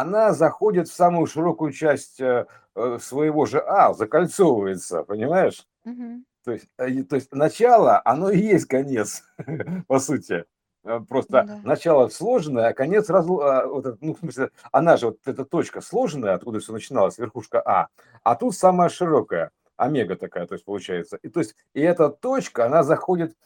она 0.00 0.32
заходит 0.32 0.88
в 0.88 0.94
самую 0.94 1.26
широкую 1.26 1.72
часть 1.72 2.20
э, 2.20 2.46
э, 2.74 2.98
своего 3.00 3.46
же 3.46 3.60
А, 3.60 3.94
закольцовывается, 3.94 5.04
понимаешь? 5.04 5.66
Мгм. 5.84 6.24
То 6.44 6.52
есть, 6.52 6.66
э, 6.78 7.02
то 7.04 7.16
есть 7.16 7.32
начало, 7.32 8.02
оно 8.04 8.30
и 8.30 8.38
есть 8.38 8.66
конец, 8.66 9.22
по 9.86 10.00
сути. 10.00 10.44
Э, 10.84 10.98
Ну 10.98 11.06
Просто 11.06 11.44
да. 11.44 11.60
начало 11.62 12.08
сложенное, 12.08 12.68
а 12.68 12.74
конец 12.74 13.08
разл... 13.08 13.40
а, 13.40 13.66
вот 13.66 13.98
ну, 14.00 14.14
в 14.14 14.18
смысле, 14.18 14.50
она 14.72 14.96
же 14.96 15.06
вот 15.06 15.18
эта 15.26 15.44
точка 15.44 15.80
сложенная, 15.80 16.34
откуда 16.34 16.58
все 16.58 16.72
начиналось, 16.72 17.16
верхушка 17.16 17.62
А, 17.64 17.88
а 18.24 18.34
тут 18.34 18.56
самая 18.56 18.88
широкая, 18.88 19.52
омега 19.76 20.16
такая, 20.16 20.46
то 20.46 20.54
есть 20.54 20.64
получается. 20.64 21.16
И 21.22 21.28
то 21.28 21.40
есть 21.40 21.54
и 21.74 21.80
эта 21.80 22.08
точка, 22.08 22.66
она 22.66 22.82
заходит, 22.82 23.36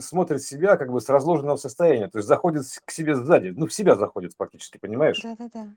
смотрит 0.00 0.42
себя 0.42 0.76
как 0.76 0.90
бы 0.90 1.00
с 1.00 1.08
разложенного 1.08 1.56
состояния, 1.56 2.08
то 2.08 2.18
есть 2.18 2.28
заходит 2.28 2.64
к 2.84 2.90
себе 2.90 3.14
сзади, 3.14 3.52
ну 3.56 3.66
в 3.66 3.72
себя 3.72 3.96
заходит 3.96 4.34
фактически, 4.36 4.78
понимаешь? 4.78 5.20
Да-да-да. 5.22 5.68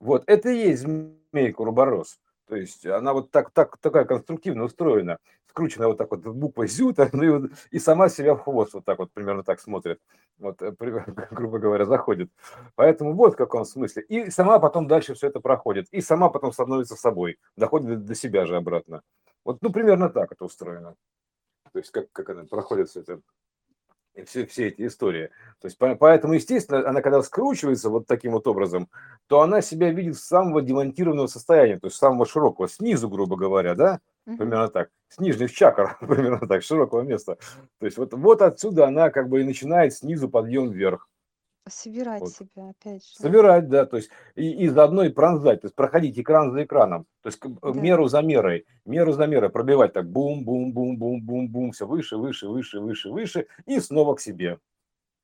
Вот, 0.00 0.24
это 0.26 0.50
и 0.50 0.68
есть 0.68 0.82
змейка 0.82 1.62
Урборос. 1.62 2.18
То 2.48 2.54
есть 2.54 2.86
она 2.86 3.12
вот 3.12 3.30
так, 3.30 3.50
так, 3.50 3.76
такая 3.78 4.04
конструктивно 4.04 4.64
устроена, 4.64 5.18
скручена 5.48 5.88
вот 5.88 5.98
так 5.98 6.10
вот 6.10 6.20
буквой 6.20 6.68
зюта, 6.68 7.08
ну 7.12 7.46
и, 7.46 7.50
и 7.70 7.78
сама 7.78 8.08
себя 8.08 8.34
в 8.34 8.40
хвост 8.40 8.74
вот 8.74 8.84
так 8.84 8.98
вот 8.98 9.10
примерно 9.12 9.42
так 9.42 9.60
смотрит, 9.60 10.00
вот, 10.38 10.62
э, 10.62 10.72
грубо 11.30 11.58
говоря, 11.58 11.86
заходит. 11.86 12.30
Поэтому 12.76 13.14
вот 13.14 13.34
в 13.34 13.36
каком 13.36 13.64
смысле. 13.64 14.02
И 14.02 14.30
сама 14.30 14.58
потом 14.58 14.86
дальше 14.86 15.14
все 15.14 15.28
это 15.28 15.40
проходит, 15.40 15.88
и 15.90 16.00
сама 16.00 16.28
потом 16.28 16.52
становится 16.52 16.94
собой, 16.94 17.38
доходит 17.56 18.04
до 18.04 18.14
себя 18.14 18.46
же 18.46 18.56
обратно. 18.56 19.02
Вот, 19.46 19.58
ну, 19.62 19.70
примерно 19.70 20.10
так 20.10 20.32
это 20.32 20.44
устроено. 20.44 20.96
То 21.72 21.78
есть 21.78 21.92
как, 21.92 22.10
как 22.10 22.30
она 22.30 22.44
проходит 22.44 22.88
все 22.88 23.00
это 23.02 23.20
все, 24.24 24.44
все 24.44 24.68
эти 24.68 24.84
истории. 24.86 25.28
То 25.60 25.68
есть, 25.68 25.78
поэтому, 25.78 26.32
естественно, 26.32 26.88
она 26.88 27.00
когда 27.00 27.22
скручивается 27.22 27.88
вот 27.88 28.08
таким 28.08 28.32
вот 28.32 28.48
образом, 28.48 28.88
то 29.28 29.42
она 29.42 29.60
себя 29.60 29.90
видит 29.92 30.16
с 30.16 30.24
самого 30.24 30.62
демонтированного 30.62 31.28
состояния, 31.28 31.78
то 31.78 31.86
есть 31.86 31.96
самого 31.96 32.26
широкого, 32.26 32.68
снизу, 32.68 33.08
грубо 33.08 33.36
говоря, 33.36 33.76
да, 33.76 34.00
примерно 34.24 34.66
так, 34.66 34.90
с 35.10 35.20
нижних 35.20 35.52
чакр, 35.52 35.96
примерно 36.00 36.48
так, 36.48 36.64
широкого 36.64 37.02
места. 37.02 37.38
То 37.78 37.86
есть 37.86 37.98
вот, 37.98 38.14
вот 38.14 38.42
отсюда 38.42 38.88
она 38.88 39.10
как 39.10 39.28
бы 39.28 39.42
и 39.42 39.44
начинает 39.44 39.94
снизу 39.94 40.28
подъем 40.28 40.72
вверх. 40.72 41.08
Собирать 41.68 42.20
вот. 42.20 42.32
себя, 42.32 42.70
опять 42.70 43.04
же. 43.04 43.14
Собирать, 43.14 43.68
да, 43.68 43.86
то 43.86 43.96
есть 43.96 44.10
и, 44.36 44.64
и 44.64 44.68
заодно 44.68 45.02
и 45.02 45.08
пронзать, 45.08 45.62
то 45.62 45.66
есть 45.66 45.74
проходить 45.74 46.16
экран 46.16 46.52
за 46.52 46.62
экраном, 46.62 47.06
то 47.22 47.28
есть 47.28 47.40
да. 47.42 47.72
меру 47.72 48.06
за 48.06 48.22
мерой, 48.22 48.66
меру 48.84 49.12
за 49.12 49.26
мерой 49.26 49.50
пробивать 49.50 49.92
так 49.92 50.08
бум-бум-бум-бум-бум-бум, 50.08 51.72
все 51.72 51.86
выше, 51.88 52.18
выше, 52.18 52.46
выше, 52.48 52.78
выше, 52.78 53.10
выше 53.10 53.46
и 53.64 53.80
снова 53.80 54.14
к 54.14 54.20
себе. 54.20 54.60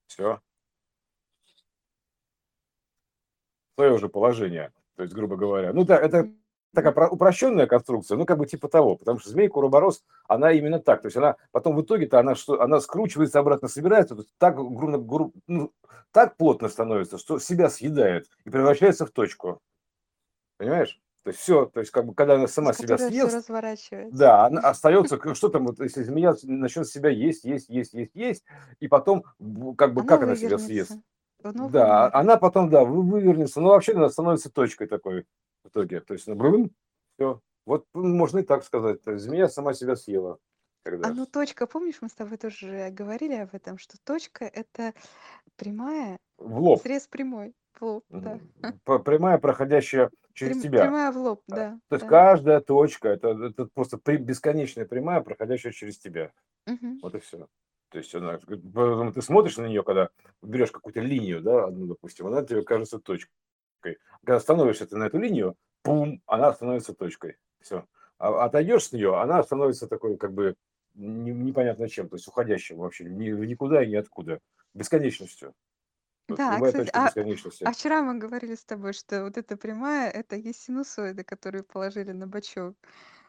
Все. 0.08 0.40
Свое 3.76 3.92
уже 3.92 4.08
положение, 4.08 4.72
то 4.96 5.04
есть, 5.04 5.14
грубо 5.14 5.36
говоря. 5.36 5.72
Ну 5.72 5.84
да, 5.84 5.96
это 5.96 6.28
такая 6.74 7.08
упрощенная 7.08 7.66
конструкция, 7.66 8.16
ну, 8.16 8.24
как 8.24 8.38
бы 8.38 8.46
типа 8.46 8.68
того, 8.68 8.96
потому 8.96 9.18
что 9.18 9.30
змейка 9.30 9.58
Уроборос, 9.58 10.02
она 10.28 10.52
именно 10.52 10.78
так, 10.78 11.02
то 11.02 11.06
есть 11.06 11.16
она 11.16 11.36
потом 11.50 11.76
в 11.76 11.82
итоге-то 11.82 12.18
она, 12.18 12.34
что, 12.34 12.60
она 12.60 12.80
скручивается, 12.80 13.38
обратно 13.38 13.68
собирается, 13.68 14.16
то 14.16 14.24
так, 14.38 14.56
гру, 14.56 15.00
гру, 15.00 15.32
ну, 15.46 15.72
так 16.12 16.36
плотно 16.36 16.68
становится, 16.68 17.18
что 17.18 17.38
себя 17.38 17.68
съедает 17.68 18.26
и 18.44 18.50
превращается 18.50 19.06
в 19.06 19.10
точку. 19.10 19.60
Понимаешь? 20.56 21.00
То 21.24 21.30
есть 21.30 21.40
все, 21.40 21.66
то 21.66 21.80
есть 21.80 21.92
как 21.92 22.04
бы 22.04 22.14
когда 22.14 22.34
она 22.34 22.48
сама 22.48 22.72
себя 22.72 22.98
съест, 22.98 23.48
да, 24.10 24.46
она 24.46 24.60
остается, 24.60 25.34
что 25.34 25.48
там, 25.50 25.66
вот, 25.66 25.78
если 25.78 26.02
змея 26.02 26.34
начнет 26.42 26.88
себя 26.88 27.10
есть, 27.10 27.44
есть, 27.44 27.68
есть, 27.68 27.94
есть, 27.94 28.14
есть, 28.14 28.44
и 28.80 28.88
потом 28.88 29.22
как 29.78 29.94
бы 29.94 30.00
она 30.00 30.08
как 30.08 30.22
она 30.24 30.34
себя 30.36 30.58
съест? 30.58 30.98
Да, 31.44 32.12
она 32.12 32.36
потом, 32.36 32.70
да, 32.70 32.84
вывернется, 32.84 33.60
но 33.60 33.70
вообще 33.70 33.92
она 33.92 34.08
становится 34.08 34.50
точкой 34.50 34.86
такой 34.88 35.24
в 35.64 35.68
итоге. 35.68 36.00
То 36.00 36.14
есть, 36.14 36.28
брым, 36.28 36.70
все. 37.16 37.40
Вот 37.66 37.86
можно 37.94 38.38
и 38.38 38.42
так 38.42 38.64
сказать. 38.64 39.00
Есть, 39.06 39.24
змея 39.24 39.48
сама 39.48 39.74
себя 39.74 39.96
съела. 39.96 40.38
Когда... 40.84 41.08
А 41.08 41.12
ну 41.12 41.26
точка, 41.26 41.66
помнишь, 41.66 41.98
мы 42.00 42.08
с 42.08 42.14
тобой 42.14 42.38
тоже 42.38 42.88
говорили 42.90 43.34
об 43.34 43.54
этом, 43.54 43.78
что 43.78 43.96
точка 44.04 44.44
это 44.44 44.94
прямая, 45.56 46.18
в 46.38 46.58
лоб. 46.58 46.82
срез 46.82 47.06
прямой, 47.06 47.54
в 47.74 47.82
лоб, 47.82 48.04
да. 48.08 48.40
Прямая, 48.84 49.38
проходящая 49.38 50.10
через 50.32 50.58
Прям, 50.58 50.62
тебя. 50.72 50.82
Прямая 50.82 51.12
в 51.12 51.18
лоб, 51.18 51.42
да. 51.46 51.78
То 51.88 51.96
есть 51.96 52.06
да. 52.06 52.10
каждая 52.10 52.60
точка 52.60 53.10
это, 53.10 53.28
это 53.28 53.66
просто 53.72 53.98
бесконечная 54.16 54.84
прямая, 54.84 55.20
проходящая 55.20 55.72
через 55.72 55.98
тебя. 55.98 56.32
Угу. 56.66 56.98
Вот 57.02 57.14
и 57.14 57.20
все. 57.20 57.46
То 57.90 57.98
есть 57.98 58.12
она, 58.14 58.38
ты 58.38 59.22
смотришь 59.22 59.58
на 59.58 59.66
нее, 59.66 59.84
когда 59.84 60.08
берешь 60.40 60.72
какую-то 60.72 61.00
линию, 61.00 61.42
да, 61.42 61.66
одну, 61.66 61.86
допустим, 61.86 62.26
она 62.26 62.42
тебе 62.42 62.62
кажется 62.62 62.98
точкой. 62.98 63.30
Когда 64.24 64.40
становишься 64.40 64.86
ты 64.86 64.96
на 64.96 65.04
эту 65.04 65.18
линию, 65.18 65.56
пум, 65.82 66.22
она 66.26 66.52
становится 66.52 66.94
точкой. 66.94 67.36
Все. 67.60 67.86
А 68.18 68.44
отойдешь 68.44 68.84
с 68.84 68.92
нее, 68.92 69.20
она 69.20 69.42
становится 69.42 69.86
такой, 69.88 70.16
как 70.16 70.32
бы, 70.32 70.54
непонятно 70.94 71.88
чем, 71.88 72.08
то 72.08 72.16
есть 72.16 72.28
уходящим 72.28 72.76
вообще, 72.78 73.04
ни, 73.04 73.30
никуда 73.30 73.82
и 73.82 73.88
ниоткуда, 73.88 74.40
бесконечностью. 74.74 75.54
Да, 76.28 76.60
кстати, 76.60 76.90
а, 76.94 77.12
а 77.64 77.72
вчера 77.72 78.02
мы 78.02 78.18
говорили 78.18 78.54
с 78.54 78.64
тобой, 78.64 78.92
что 78.92 79.24
вот 79.24 79.36
эта 79.36 79.56
прямая, 79.56 80.10
это 80.10 80.36
есть 80.36 80.62
синусоиды, 80.62 81.24
которые 81.24 81.62
положили 81.62 82.12
на 82.12 82.26
бочок. 82.26 82.74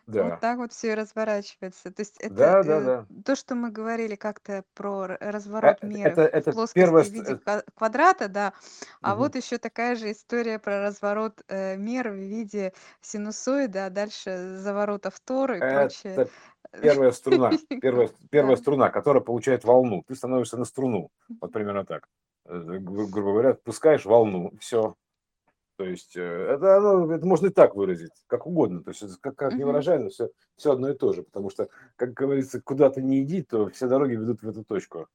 Вот 0.07 0.39
так 0.41 0.57
вот 0.57 0.73
все 0.73 0.91
и 0.91 0.95
разворачивается. 0.95 1.91
То 1.91 2.01
есть 2.01 2.17
это 2.19 2.33
Да, 2.33 2.63
да, 2.63 2.77
э, 2.79 2.83
да. 2.83 3.05
то, 3.23 3.35
что 3.35 3.55
мы 3.55 3.71
говорили 3.71 4.15
как-то 4.15 4.63
про 4.73 5.03
р- 5.05 5.17
разворот 5.21 5.77
Э, 5.81 5.87
мира 5.87 6.09
Это, 6.09 6.21
в 6.23 6.25
это 6.25 6.51
плоскости 6.51 6.73
первое... 6.79 7.03
в 7.03 7.09
виде 7.09 7.33
э, 7.33 7.35
ква- 7.35 7.63
квадрата, 7.75 8.27
да. 8.27 8.53
А 9.01 9.11
мгм. 9.11 9.17
вот 9.19 9.35
еще 9.35 9.57
такая 9.57 9.95
же 9.95 10.11
история 10.11 10.59
про 10.59 10.81
разворот 10.81 11.41
э, 11.47 11.77
мира 11.77 12.11
в 12.11 12.15
виде 12.15 12.73
синусоида, 13.01 13.85
а 13.85 13.89
дальше 13.89 14.57
заворота 14.57 15.09
в 15.09 15.19
Тор 15.19 15.53
и 15.53 15.59
прочее. 15.59 16.13
Это 16.13 16.29
первая 16.81 17.11
струна, 17.11 17.51
первая, 17.81 18.09
первая 18.29 18.55
Да. 18.55 18.61
струна, 18.61 18.89
которая 18.89 19.23
получает 19.23 19.63
волну. 19.63 20.03
Ты 20.07 20.15
становишься 20.15 20.57
на 20.57 20.65
струну. 20.65 21.11
Вот 21.39 21.51
примерно 21.51 21.85
так. 21.85 22.07
Э, 22.45 22.57
гру- 22.79 23.07
Грубо 23.07 23.31
говоря, 23.31 23.53
пускаешь 23.53 24.05
волну, 24.05 24.51
все. 24.59 24.95
То 25.75 25.85
есть 25.85 26.15
э, 26.15 26.21
это, 26.21 26.77
оно, 26.77 27.11
это 27.13 27.25
можно 27.25 27.47
и 27.47 27.49
так 27.49 27.75
выразить, 27.75 28.11
как 28.27 28.45
угодно. 28.45 28.83
То 28.83 28.91
есть 28.91 29.19
как, 29.19 29.35
как 29.35 29.53
не 29.55 29.63
выражай, 29.63 29.99
но 29.99 30.09
все, 30.09 30.29
все 30.55 30.73
одно 30.73 30.89
и 30.89 30.93
то 30.95 31.13
же. 31.13 31.23
Потому 31.23 31.49
что, 31.49 31.67
как 31.95 32.13
говорится, 32.13 32.61
куда 32.61 32.89
ты 32.89 33.01
не 33.01 33.23
иди, 33.23 33.41
то 33.41 33.69
все 33.69 33.87
дороги 33.87 34.13
ведут 34.13 34.43
в 34.43 34.47
эту 34.49 34.63
точку. 34.63 35.07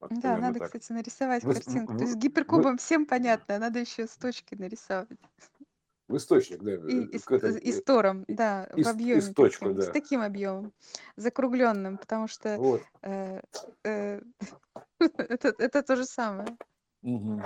Вот 0.00 0.10
Да, 0.20 0.36
надо, 0.36 0.58
так. 0.58 0.68
кстати, 0.68 0.92
нарисовать 0.92 1.44
вы, 1.44 1.54
картинку. 1.54 1.92
Вы, 1.92 1.98
То 2.00 2.04
есть 2.04 2.16
гиперкубом 2.16 2.72
вы, 2.72 2.78
всем 2.78 3.06
понятно, 3.06 3.56
а 3.56 3.58
надо 3.58 3.78
еще 3.78 4.06
с 4.06 4.16
точки 4.16 4.54
нарисовать. 4.54 5.08
В 6.08 6.16
источник, 6.16 6.62
да. 6.62 6.74
И, 6.74 7.04
и, 7.06 7.20
это, 7.30 7.48
и 7.48 7.72
с 7.72 7.82
тором, 7.82 8.24
да, 8.28 8.68
и, 8.76 8.82
в 8.82 8.88
объеме. 8.88 9.18
И 9.18 9.20
с 9.22 9.32
точку, 9.32 9.66
таким, 9.66 9.78
да. 9.78 9.82
С 9.86 9.90
таким 9.90 10.20
объемом, 10.20 10.72
закругленным, 11.16 11.96
потому 11.96 12.28
что 12.28 12.58
вот. 12.58 12.82
э, 13.00 13.40
э, 13.84 14.20
это, 15.00 15.54
это 15.56 15.82
то 15.82 15.96
же 15.96 16.04
самое. 16.04 16.48
Угу. 17.02 17.42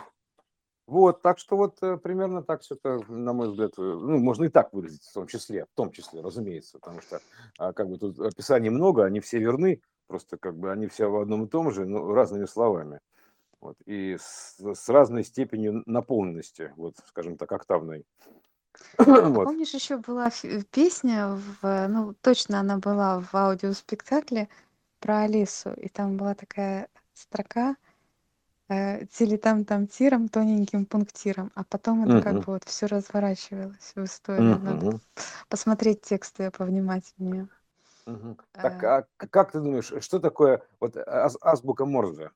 Вот, 0.87 1.21
так 1.21 1.39
что 1.39 1.57
вот 1.57 1.83
э, 1.83 1.97
примерно 1.97 2.43
так 2.45 2.63
все 2.63 2.77
это, 2.77 3.01
на 3.09 3.33
мой 3.33 3.49
взгляд, 3.49 3.73
э, 3.77 3.83
ну, 3.83 4.19
можно 4.19 4.45
и 4.45 4.49
так 4.49 4.73
выразить, 4.73 5.03
в 5.03 5.13
том 5.13 5.27
числе, 5.27 5.65
в 5.65 5.75
том 5.75 5.91
числе, 5.91 6.21
разумеется, 6.21 6.79
потому 6.79 7.01
что 7.01 7.21
а, 7.59 7.73
как 7.73 7.89
бы 7.89 7.99
тут 7.99 8.21
описаний 8.21 8.71
много, 8.71 9.05
они 9.05 9.19
все 9.19 9.41
верны, 9.41 9.83
просто 10.07 10.37
как 10.37 10.57
бы 10.57 10.71
они 10.71 10.87
все 10.87 11.11
в 11.11 11.17
одном 11.17 11.45
и 11.45 11.49
том 11.49 11.73
же, 11.73 11.87
но 11.87 12.13
разными 12.13 12.47
словами. 12.47 13.01
Вот, 13.61 13.77
и 13.85 14.17
с, 14.21 14.61
с 14.61 14.89
разной 14.89 15.25
степенью 15.25 15.83
наполненности, 15.87 16.73
вот, 16.77 16.95
скажем 17.09 17.37
так, 17.37 17.51
октавной. 17.51 18.05
А 18.97 19.05
вот. 19.29 19.45
Помнишь, 19.45 19.75
еще 19.75 19.97
была 19.97 20.31
песня, 20.71 21.37
в, 21.63 21.89
ну, 21.89 22.15
точно 22.21 22.61
она 22.61 22.79
была 22.79 23.21
в 23.21 23.35
аудиоспектакле 23.35 24.49
про 25.01 25.23
Алису, 25.23 25.73
и 25.73 25.89
там 25.89 26.17
была 26.17 26.37
такая 26.37 26.89
строка, 27.13 27.75
э, 28.69 29.07
телетам 29.07 29.65
там 29.65 29.87
тиром, 29.87 30.29
тоненьким 30.29 30.87
пунктиром, 30.87 31.51
а 31.55 31.65
потом 31.65 32.05
это 32.05 32.23
как 32.23 32.35
бы 32.37 32.45
вот 32.47 32.65
все 32.65 32.87
разворачивалось 32.87 33.93
в 33.95 34.05
истории. 34.05 34.43
Надо 34.43 35.01
посмотреть 35.49 36.03
тексты 36.03 36.51
повнимательнее. 36.51 37.49
Так, 38.53 38.85
э. 38.85 38.87
а 38.87 39.27
как 39.27 39.53
ты 39.53 39.61
думаешь, 39.61 39.93
что 40.01 40.21
такое 40.21 40.63
вот 40.79 40.97
аз- 40.97 41.39
азбука 41.41 41.85
Морзе? 41.85 42.31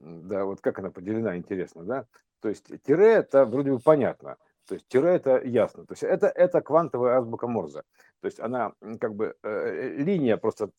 Да, 0.00 0.44
вот 0.44 0.60
как 0.60 0.78
она 0.78 0.90
поделена, 0.90 1.36
интересно, 1.36 1.84
да? 1.84 2.06
То 2.40 2.48
есть 2.48 2.66
тире 2.82 3.12
это 3.12 3.44
вроде 3.44 3.70
бы 3.70 3.78
понятно, 3.78 4.36
то 4.66 4.74
есть 4.74 4.88
тире 4.88 5.10
это 5.10 5.40
ясно, 5.42 5.84
то 5.86 5.92
есть 5.92 6.02
это, 6.02 6.26
это 6.26 6.60
квантовая 6.60 7.18
азбука 7.18 7.46
Морзе. 7.46 7.82
То 8.20 8.26
есть 8.26 8.40
она 8.40 8.72
как 9.00 9.14
бы 9.14 9.36
э, 9.42 9.94
линия 9.98 10.36
просто, 10.36 10.70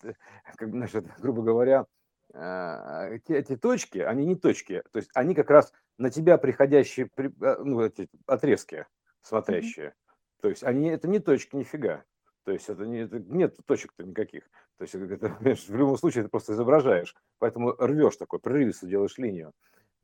как, 0.56 0.69
значит, 0.71 1.06
грубо 1.19 1.41
говоря, 1.41 1.86
эти, 2.34 3.32
эти 3.32 3.56
точки, 3.56 4.00
они 4.00 4.26
не 4.26 4.36
точки, 4.36 4.84
то 4.91 4.98
есть 4.98 5.10
они 5.13 5.36
как 5.36 5.50
раз 5.50 5.72
на 5.98 6.10
тебя 6.10 6.38
приходящие, 6.38 7.10
а, 7.41 7.63
ну, 7.63 7.82
эти 7.82 8.10
отрезки 8.26 8.88
смотрящие. 9.22 9.88
Mm-hmm. 9.88 10.39
То 10.41 10.50
есть 10.50 10.63
они, 10.63 10.89
это 10.89 11.08
не 11.08 11.19
точки, 11.19 11.56
нифига. 11.56 12.04
То 12.43 12.52
есть 12.52 12.67
это, 12.67 12.86
не, 12.86 13.00
это 13.04 13.19
нет 13.19 13.56
точек-то 13.65 14.04
никаких. 14.04 14.43
То 14.78 14.84
есть 14.84 14.96
это, 14.96 15.30
в 15.39 15.76
любом 15.76 15.98
случае 15.98 16.24
ты 16.24 16.30
просто 16.30 16.54
изображаешь. 16.54 17.15
Поэтому 17.39 17.72
рвешь 17.78 18.17
такой, 18.17 18.39
прерывисто 18.39 18.88
делаешь 18.88 19.17
линию 19.17 19.54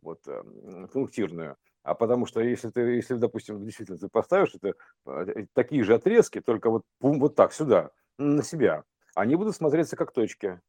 вот, 0.02 0.26
эм, 0.28 0.88
пунктирную. 0.88 1.58
А 1.84 1.96
потому 1.96 2.26
что 2.26 2.42
если 2.42 2.70
ты, 2.70 2.82
если, 2.82 3.16
допустим, 3.16 3.64
действительно 3.66 3.98
ты 3.98 4.08
поставишь 4.10 4.54
это, 4.56 4.74
э, 5.06 5.46
такие 5.54 5.84
же 5.84 5.96
отрезки, 5.96 6.40
только 6.42 6.70
вот, 6.70 6.84
вот 7.00 7.36
так 7.36 7.54
сюда, 7.54 7.92
на 8.18 8.44
себя, 8.44 8.84
они 9.16 9.36
будут 9.36 9.56
смотреться 9.56 9.96
как 9.96 10.12
точки. 10.12 10.62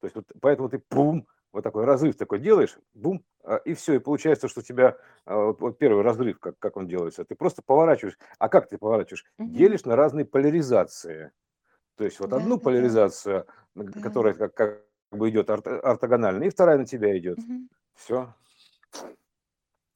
То 0.00 0.06
есть 0.06 0.16
вот 0.16 0.26
поэтому 0.40 0.68
ты 0.68 0.82
бум, 0.90 1.26
вот 1.52 1.64
такой 1.64 1.84
разрыв 1.84 2.16
такой 2.16 2.38
делаешь, 2.38 2.78
бум, 2.94 3.24
а, 3.42 3.56
и 3.56 3.74
все, 3.74 3.94
и 3.94 3.98
получается, 3.98 4.48
что 4.48 4.60
у 4.60 4.62
тебя 4.62 4.96
а, 5.24 5.52
вот 5.52 5.78
первый 5.78 6.02
разрыв, 6.02 6.38
как, 6.38 6.58
как 6.58 6.76
он 6.76 6.86
делается, 6.86 7.24
ты 7.24 7.34
просто 7.34 7.62
поворачиваешь. 7.62 8.18
А 8.38 8.48
как 8.48 8.68
ты 8.68 8.78
поворачиваешь? 8.78 9.24
Угу. 9.38 9.48
Делишь 9.50 9.84
на 9.84 9.96
разные 9.96 10.24
поляризации. 10.24 11.32
То 11.96 12.04
есть 12.04 12.20
вот 12.20 12.30
да, 12.30 12.36
одну 12.36 12.58
да, 12.58 12.64
поляризацию, 12.64 13.46
да. 13.74 14.00
которая 14.00 14.34
как, 14.34 14.54
как 14.54 14.84
бы 15.10 15.30
идет 15.30 15.50
ортогонально, 15.50 16.44
и 16.44 16.50
вторая 16.50 16.78
на 16.78 16.86
тебя 16.86 17.16
идет. 17.18 17.38
Угу. 17.38 17.68
Все. 17.94 18.34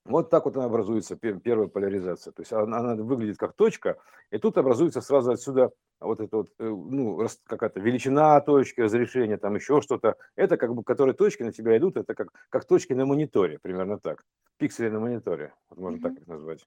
Вот 0.04 0.30
так 0.30 0.44
вот 0.46 0.56
она 0.56 0.66
образуется, 0.66 1.14
первая 1.16 1.68
поляризация. 1.68 2.32
То 2.32 2.42
есть 2.42 2.52
она, 2.52 2.78
она 2.78 2.94
выглядит 2.96 3.38
как 3.38 3.52
точка, 3.52 3.98
и 4.30 4.38
тут 4.38 4.58
образуется 4.58 5.00
сразу 5.00 5.30
отсюда 5.30 5.70
вот 6.00 6.20
это 6.20 6.38
вот, 6.38 6.48
э, 6.58 6.64
ну, 6.64 7.24
какая-то 7.44 7.78
величина 7.78 8.40
точки, 8.40 8.80
разрешение, 8.80 9.36
там 9.36 9.54
еще 9.54 9.80
что-то. 9.80 10.16
Это 10.34 10.56
как 10.56 10.74
бы, 10.74 10.82
которые 10.82 11.14
точки 11.14 11.44
на 11.44 11.52
тебя 11.52 11.76
идут, 11.76 11.96
это 11.96 12.14
как, 12.14 12.28
как 12.48 12.64
точки 12.64 12.94
на 12.94 13.06
мониторе, 13.06 13.60
примерно 13.60 13.98
так. 13.98 14.24
Пиксели 14.56 14.88
на 14.88 14.98
мониторе, 14.98 15.54
вот 15.70 15.78
можно 15.78 15.98
mm-hmm. 15.98 16.02
так 16.02 16.20
их 16.20 16.26
назвать. 16.26 16.66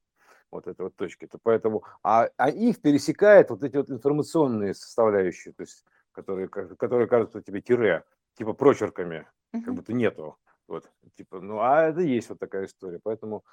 Вот 0.52 0.68
это 0.68 0.84
вот 0.84 0.96
точки. 0.96 1.26
-то. 1.26 1.38
Поэтому, 1.44 1.84
а, 2.04 2.30
а 2.38 2.50
их 2.50 2.82
пересекает 2.82 3.50
вот 3.50 3.64
эти 3.64 3.76
вот 3.76 3.90
информационные 3.90 4.74
составляющие, 4.74 5.54
то 5.54 5.64
есть, 5.64 5.84
которые, 6.14 6.48
которые 6.48 7.08
кажутся 7.08 7.42
тебе 7.42 7.60
тире, 7.62 8.04
типа 8.38 8.54
прочерками, 8.54 9.28
mm-hmm. 9.54 9.62
как 9.62 9.74
будто 9.74 9.92
нету. 9.92 10.38
Вот, 10.68 10.90
типа, 11.16 11.42
ну, 11.42 11.60
а 11.60 11.84
это 11.84 12.02
есть 12.02 12.30
вот 12.30 12.40
такая 12.40 12.66
история. 12.66 13.00
Поэтому 13.04 13.44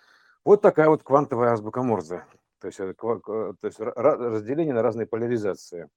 вот 0.45 0.63
такая 0.63 0.89
вот 0.89 1.03
квантовая 1.03 1.53
азбука 1.53 1.83
Морзе. 1.83 2.25
То 2.59 2.69
есть, 2.69 2.81
это, 2.81 2.95
то 2.95 3.57
есть 3.63 3.81
разделение 3.81 4.75
на 4.75 4.83
разные 4.83 5.07
поляризации 5.07 5.89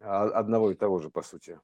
а, 0.00 0.24
одного 0.24 0.70
и 0.72 0.74
того 0.74 0.98
же, 0.98 1.10
по 1.10 1.22
сути. 1.22 1.60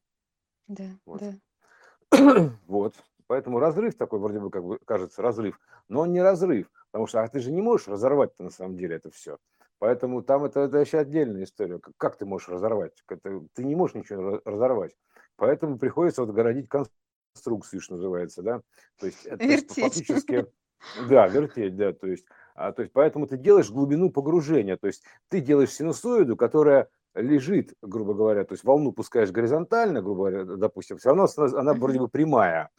Да, 0.68 0.84
вот. 1.04 1.20
да. 1.20 2.50
вот. 2.66 2.94
Поэтому 3.26 3.58
разрыв 3.58 3.94
такой, 3.96 4.20
вроде 4.20 4.40
бы, 4.40 4.50
как 4.50 4.64
бы 4.64 4.78
кажется, 4.84 5.22
разрыв. 5.22 5.60
Но 5.88 6.00
он 6.00 6.12
не 6.12 6.22
разрыв, 6.22 6.70
потому 6.90 7.06
что 7.06 7.22
а 7.22 7.28
ты 7.28 7.40
же 7.40 7.52
не 7.52 7.60
можешь 7.60 7.88
разорвать-то 7.88 8.42
на 8.42 8.50
самом 8.50 8.76
деле 8.76 8.96
это 8.96 9.10
все. 9.10 9.38
Поэтому 9.78 10.22
там 10.22 10.44
это, 10.44 10.60
это 10.60 10.78
еще 10.78 10.98
отдельная 10.98 11.44
история. 11.44 11.78
Как, 11.78 11.94
как 11.96 12.16
ты 12.16 12.26
можешь 12.26 12.48
разорвать? 12.48 12.92
Это, 13.08 13.42
ты 13.54 13.64
не 13.64 13.76
можешь 13.76 13.96
ничего 13.96 14.40
разорвать. 14.44 14.96
Поэтому 15.36 15.78
приходится 15.78 16.24
вот 16.24 16.34
городить 16.34 16.68
конструкцию, 16.68 16.97
что 17.40 17.94
называется, 17.94 18.42
да. 18.42 18.60
То 18.98 19.06
есть 19.06 19.24
это 19.24 19.44
фактически, 19.74 20.46
да, 21.08 21.26
вертеть, 21.28 21.76
да, 21.76 21.92
то 21.92 22.06
есть, 22.06 22.24
а, 22.54 22.72
то 22.72 22.82
есть 22.82 22.92
поэтому 22.92 23.26
ты 23.26 23.36
делаешь 23.36 23.70
глубину 23.70 24.10
погружения, 24.10 24.76
то 24.76 24.86
есть 24.86 25.02
ты 25.28 25.40
делаешь 25.40 25.72
синусоиду, 25.72 26.36
которая 26.36 26.88
лежит, 27.14 27.74
грубо 27.82 28.14
говоря, 28.14 28.44
то 28.44 28.52
есть 28.54 28.64
волну 28.64 28.92
пускаешь 28.92 29.30
горизонтально, 29.30 30.02
грубо 30.02 30.30
говоря, 30.30 30.44
допустим, 30.44 30.98
все 30.98 31.10
равно 31.10 31.26
она 31.56 31.74
вроде 31.74 31.98
бы 31.98 32.08
прямая, 32.08 32.70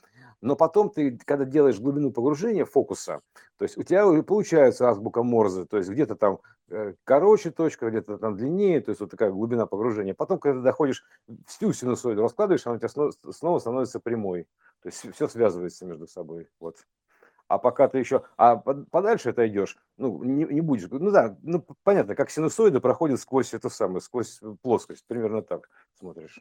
но 0.41 0.55
потом 0.55 0.89
ты, 0.89 1.17
когда 1.25 1.45
делаешь 1.45 1.79
глубину 1.79 2.11
погружения 2.11 2.65
фокуса, 2.65 3.21
то 3.57 3.63
есть 3.63 3.77
у 3.77 3.83
тебя 3.83 4.05
получается 4.23 4.89
азбука 4.89 5.23
Морзе, 5.23 5.65
то 5.65 5.77
есть 5.77 5.89
где-то 5.89 6.15
там 6.15 6.39
э, 6.69 6.93
короче 7.03 7.51
точка, 7.51 7.89
где-то 7.89 8.17
там 8.17 8.37
длиннее, 8.37 8.81
то 8.81 8.89
есть 8.89 9.01
вот 9.01 9.11
такая 9.11 9.31
глубина 9.31 9.65
погружения. 9.65 10.13
Потом, 10.13 10.39
когда 10.39 10.61
доходишь 10.61 11.03
всю 11.45 11.73
синусоиду, 11.73 12.21
раскладываешь, 12.21 12.65
она 12.65 12.75
у 12.75 12.79
тебя 12.79 12.89
снова, 12.89 13.11
снова 13.31 13.59
становится 13.59 13.99
прямой. 13.99 14.47
То 14.81 14.89
есть 14.89 15.13
все 15.13 15.27
связывается 15.27 15.85
между 15.85 16.07
собой. 16.07 16.47
Вот. 16.59 16.77
А 17.49 17.57
пока 17.57 17.87
ты 17.87 17.97
еще, 17.97 18.23
а 18.37 18.57
подальше 18.57 19.31
это 19.31 19.47
идешь, 19.47 19.75
ну, 19.97 20.23
не, 20.23 20.45
не 20.45 20.61
будешь, 20.61 20.87
ну 20.91 21.09
да, 21.09 21.35
ну, 21.41 21.65
понятно, 21.83 22.15
как 22.15 22.29
синусоида 22.29 22.79
проходит 22.79 23.19
сквозь 23.19 23.55
эту 23.55 23.71
самую, 23.71 24.01
сквозь 24.01 24.39
плоскость, 24.61 25.03
примерно 25.07 25.41
так 25.41 25.67
смотришь. 25.99 26.39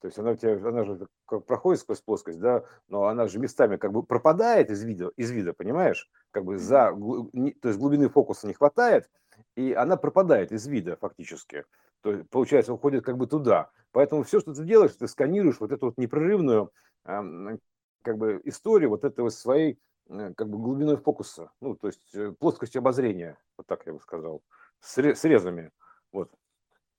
То 0.00 0.06
есть 0.06 0.18
она 0.18 0.30
у 0.30 0.34
тебя, 0.34 0.52
она 0.66 0.84
же 0.84 1.06
проходит 1.26 1.80
сквозь 1.80 2.00
плоскость, 2.00 2.40
да, 2.40 2.64
но 2.88 3.06
она 3.06 3.26
же 3.26 3.38
местами 3.38 3.76
как 3.76 3.92
бы 3.92 4.02
пропадает 4.02 4.70
из 4.70 4.82
вида, 4.82 5.12
из 5.16 5.30
вида, 5.30 5.52
понимаешь? 5.52 6.10
Как 6.30 6.44
бы 6.44 6.58
за, 6.58 6.92
то 6.92 7.68
есть 7.68 7.78
глубины 7.78 8.08
фокуса 8.08 8.46
не 8.46 8.54
хватает, 8.54 9.10
и 9.56 9.72
она 9.74 9.96
пропадает 9.96 10.52
из 10.52 10.66
вида 10.66 10.96
фактически. 10.96 11.64
То 12.00 12.12
есть, 12.12 12.30
получается, 12.30 12.72
уходит 12.72 13.04
как 13.04 13.18
бы 13.18 13.26
туда. 13.26 13.70
Поэтому 13.92 14.22
все, 14.22 14.40
что 14.40 14.54
ты 14.54 14.64
делаешь, 14.64 14.92
ты 14.92 15.06
сканируешь 15.06 15.60
вот 15.60 15.70
эту 15.70 15.86
вот 15.86 15.98
непрерывную 15.98 16.72
как 17.04 18.16
бы 18.16 18.40
историю 18.44 18.90
вот 18.90 19.04
этого 19.04 19.28
своей 19.28 19.78
э, 20.08 20.32
как 20.34 20.48
бы 20.48 20.56
глубиной 20.56 20.96
фокуса, 20.96 21.50
ну, 21.60 21.74
то 21.74 21.88
есть 21.88 22.14
э, 22.14 22.32
плоскостью 22.38 22.78
обозрения, 22.78 23.36
вот 23.58 23.66
так 23.66 23.84
я 23.84 23.92
бы 23.92 24.00
сказал, 24.00 24.42
срезами, 24.80 25.70
вот, 26.10 26.30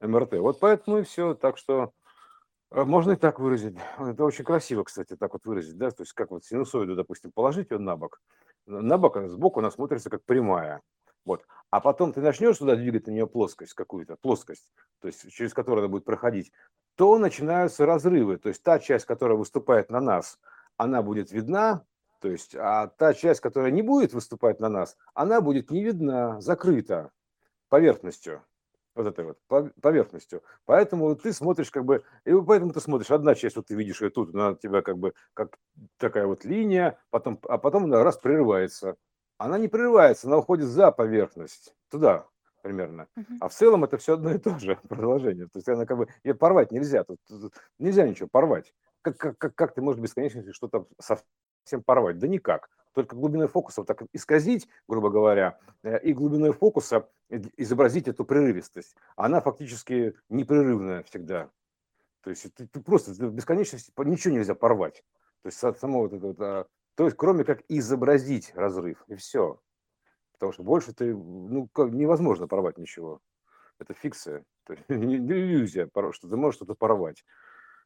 МРТ. 0.01 0.33
Вот 0.33 0.59
поэтому 0.59 0.99
и 0.99 1.03
все. 1.03 1.33
Так 1.33 1.57
что 1.57 1.93
можно 2.71 3.11
и 3.11 3.15
так 3.15 3.39
выразить. 3.39 3.75
Это 3.99 4.23
очень 4.23 4.45
красиво, 4.45 4.83
кстати, 4.83 5.15
так 5.15 5.33
вот 5.33 5.45
выразить, 5.45 5.77
да, 5.77 5.91
то 5.91 6.03
есть 6.03 6.13
как 6.13 6.31
вот 6.31 6.45
синусоиду, 6.45 6.95
допустим, 6.95 7.31
положить 7.31 7.71
ее 7.71 7.77
на 7.77 7.95
бок, 7.97 8.21
на 8.65 8.97
бок, 8.97 9.17
сбоку 9.27 9.59
она 9.59 9.71
смотрится 9.71 10.09
как 10.09 10.23
прямая, 10.23 10.81
вот. 11.25 11.45
А 11.69 11.79
потом 11.79 12.13
ты 12.13 12.21
начнешь 12.21 12.57
туда 12.57 12.75
двигать 12.75 13.07
на 13.07 13.11
нее 13.11 13.27
плоскость 13.27 13.73
какую-то, 13.73 14.15
плоскость, 14.15 14.73
то 14.99 15.07
есть 15.07 15.31
через 15.31 15.53
которую 15.53 15.83
она 15.83 15.91
будет 15.91 16.05
проходить, 16.05 16.51
то 16.95 17.17
начинаются 17.17 17.85
разрывы, 17.85 18.37
то 18.37 18.49
есть 18.49 18.63
та 18.63 18.79
часть, 18.79 19.05
которая 19.05 19.37
выступает 19.37 19.89
на 19.89 19.99
нас, 19.99 20.39
она 20.77 21.01
будет 21.01 21.31
видна, 21.31 21.85
то 22.19 22.29
есть, 22.29 22.55
а 22.55 22.87
та 22.87 23.13
часть, 23.13 23.41
которая 23.41 23.71
не 23.71 23.81
будет 23.81 24.13
выступать 24.13 24.59
на 24.59 24.69
нас, 24.69 24.95
она 25.13 25.41
будет 25.41 25.71
не 25.71 25.83
видна, 25.83 26.39
закрыта 26.39 27.11
поверхностью 27.69 28.43
вот 28.95 29.07
этой 29.07 29.25
вот 29.25 29.71
поверхностью. 29.81 30.43
Поэтому 30.65 31.15
ты 31.15 31.33
смотришь 31.33 31.71
как 31.71 31.85
бы, 31.85 32.03
и 32.25 32.33
поэтому 32.33 32.73
ты 32.73 32.79
смотришь, 32.79 33.11
одна 33.11 33.35
часть, 33.35 33.55
вот 33.55 33.67
ты 33.67 33.75
видишь 33.75 34.01
ее 34.01 34.09
тут, 34.09 34.33
она 34.33 34.51
у 34.51 34.55
тебя 34.55 34.81
как 34.81 34.97
бы 34.97 35.13
как 35.33 35.57
такая 35.97 36.25
вот 36.25 36.45
линия, 36.45 36.99
потом, 37.09 37.39
а 37.47 37.57
потом 37.57 37.85
она 37.85 38.03
раз 38.03 38.17
прерывается. 38.17 38.95
Она 39.37 39.57
не 39.57 39.67
прерывается, 39.67 40.27
она 40.27 40.37
уходит 40.37 40.67
за 40.67 40.91
поверхность, 40.91 41.73
туда 41.89 42.27
примерно. 42.61 43.07
Uh-huh. 43.17 43.37
А 43.39 43.49
в 43.49 43.53
целом 43.53 43.83
это 43.83 43.97
все 43.97 44.13
одно 44.13 44.31
и 44.31 44.37
то 44.37 44.57
же 44.59 44.77
продолжение. 44.89 45.47
То 45.47 45.57
есть 45.57 45.67
она 45.67 45.85
как 45.85 45.97
бы, 45.97 46.07
ее 46.23 46.35
порвать 46.35 46.71
нельзя, 46.71 47.03
тут, 47.03 47.17
тут 47.27 47.53
нельзя 47.79 48.07
ничего 48.07 48.27
порвать. 48.31 48.73
Как, 49.01 49.17
как, 49.17 49.37
как, 49.37 49.55
как 49.55 49.73
ты 49.73 49.81
можешь 49.81 50.01
бесконечно 50.01 50.43
что-то 50.53 50.85
совсем 50.99 51.81
порвать? 51.83 52.19
Да 52.19 52.27
никак 52.27 52.69
только 52.93 53.15
глубиной 53.15 53.47
фокуса 53.47 53.81
вот 53.81 53.87
так 53.87 54.03
исказить, 54.13 54.67
грубо 54.87 55.09
говоря, 55.09 55.59
э, 55.83 55.99
и 56.01 56.13
глубиной 56.13 56.51
фокуса 56.51 57.09
изобразить 57.57 58.07
эту 58.07 58.25
прерывистость. 58.25 58.95
Она 59.15 59.41
фактически 59.41 60.15
непрерывная 60.29 61.03
всегда. 61.03 61.49
То 62.21 62.29
есть 62.29 62.53
ты, 62.53 62.67
ты 62.67 62.81
просто 62.81 63.11
в 63.11 63.33
бесконечности 63.33 63.91
ничего 63.97 64.33
нельзя 64.33 64.55
порвать. 64.55 65.03
То 65.41 65.47
есть 65.47 65.57
само 65.57 66.01
вот 66.01 66.13
это 66.13 66.27
вот, 66.27 66.39
а, 66.39 66.67
то 66.95 67.05
есть 67.05 67.17
кроме 67.17 67.43
как 67.43 67.63
изобразить 67.67 68.51
разрыв 68.55 69.03
и 69.07 69.15
все. 69.15 69.59
Потому 70.33 70.51
что 70.51 70.63
больше 70.63 70.93
ты, 70.93 71.15
ну, 71.15 71.67
как, 71.69 71.91
невозможно 71.91 72.47
порвать 72.47 72.77
ничего. 72.77 73.21
Это 73.79 73.93
фикция, 73.93 74.43
то 74.65 74.75
иллюзия, 74.87 75.89
что 76.11 76.29
ты 76.29 76.35
можешь 76.35 76.57
что-то 76.57 76.75
порвать 76.75 77.23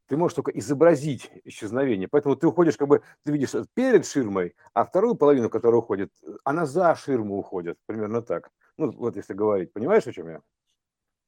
ты 0.07 0.17
можешь 0.17 0.35
только 0.35 0.51
изобразить 0.51 1.31
исчезновение. 1.43 2.07
Поэтому 2.07 2.35
ты 2.35 2.47
уходишь, 2.47 2.77
как 2.77 2.87
бы, 2.87 3.01
ты 3.23 3.31
видишь 3.31 3.53
перед 3.73 4.05
ширмой, 4.05 4.55
а 4.73 4.85
вторую 4.85 5.15
половину, 5.15 5.49
которая 5.49 5.79
уходит, 5.79 6.11
она 6.43 6.65
за 6.65 6.95
ширму 6.95 7.37
уходит. 7.37 7.77
Примерно 7.85 8.21
так. 8.21 8.51
Ну, 8.77 8.91
вот 8.91 9.15
если 9.15 9.33
говорить. 9.33 9.73
Понимаешь, 9.73 10.05
о 10.07 10.13
чем 10.13 10.29
я? 10.29 10.41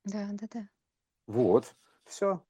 Да, 0.03 0.27
да, 0.31 0.47
да. 0.53 0.67
Вот. 1.27 1.75
Все. 2.05 2.41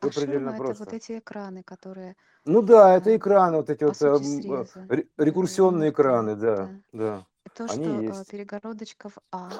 А 0.00 0.10
ширма 0.10 0.52
это 0.52 0.74
вот 0.74 0.92
эти 0.92 1.18
экраны, 1.18 1.62
которые... 1.62 2.16
Ну 2.44 2.62
да, 2.62 2.96
это 2.96 3.10
а, 3.10 3.16
экраны, 3.16 3.56
вот 3.56 3.70
эти 3.70 3.82
вот 3.84 4.00
э, 4.00 5.04
рекурсионные 5.16 5.90
экраны, 5.90 6.36
да, 6.36 6.70
да. 6.92 7.26
То, 7.54 7.64
Они 7.64 7.84
что 7.84 8.00
есть. 8.00 8.30
перегородочка 8.30 9.08
в 9.08 9.18
А. 9.32 9.50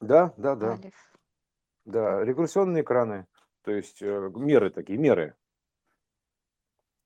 Да, 0.00 0.32
да, 0.36 0.54
да. 0.54 0.72
Алиф. 0.72 0.94
Да, 1.84 2.22
рекурсионные 2.24 2.82
экраны. 2.82 3.26
То 3.62 3.72
есть 3.72 4.02
э, 4.02 4.30
меры 4.34 4.70
такие, 4.70 4.98
меры. 4.98 5.34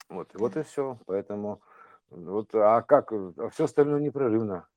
Вот, 0.09 0.31
вот 0.35 0.57
и 0.57 0.63
все. 0.63 0.99
Поэтому, 1.07 1.61
вот, 2.11 2.55
а 2.55 2.83
как, 2.83 3.13
а 3.13 3.49
все 3.51 3.65
остальное 3.65 4.01
непрерывно. 4.01 4.69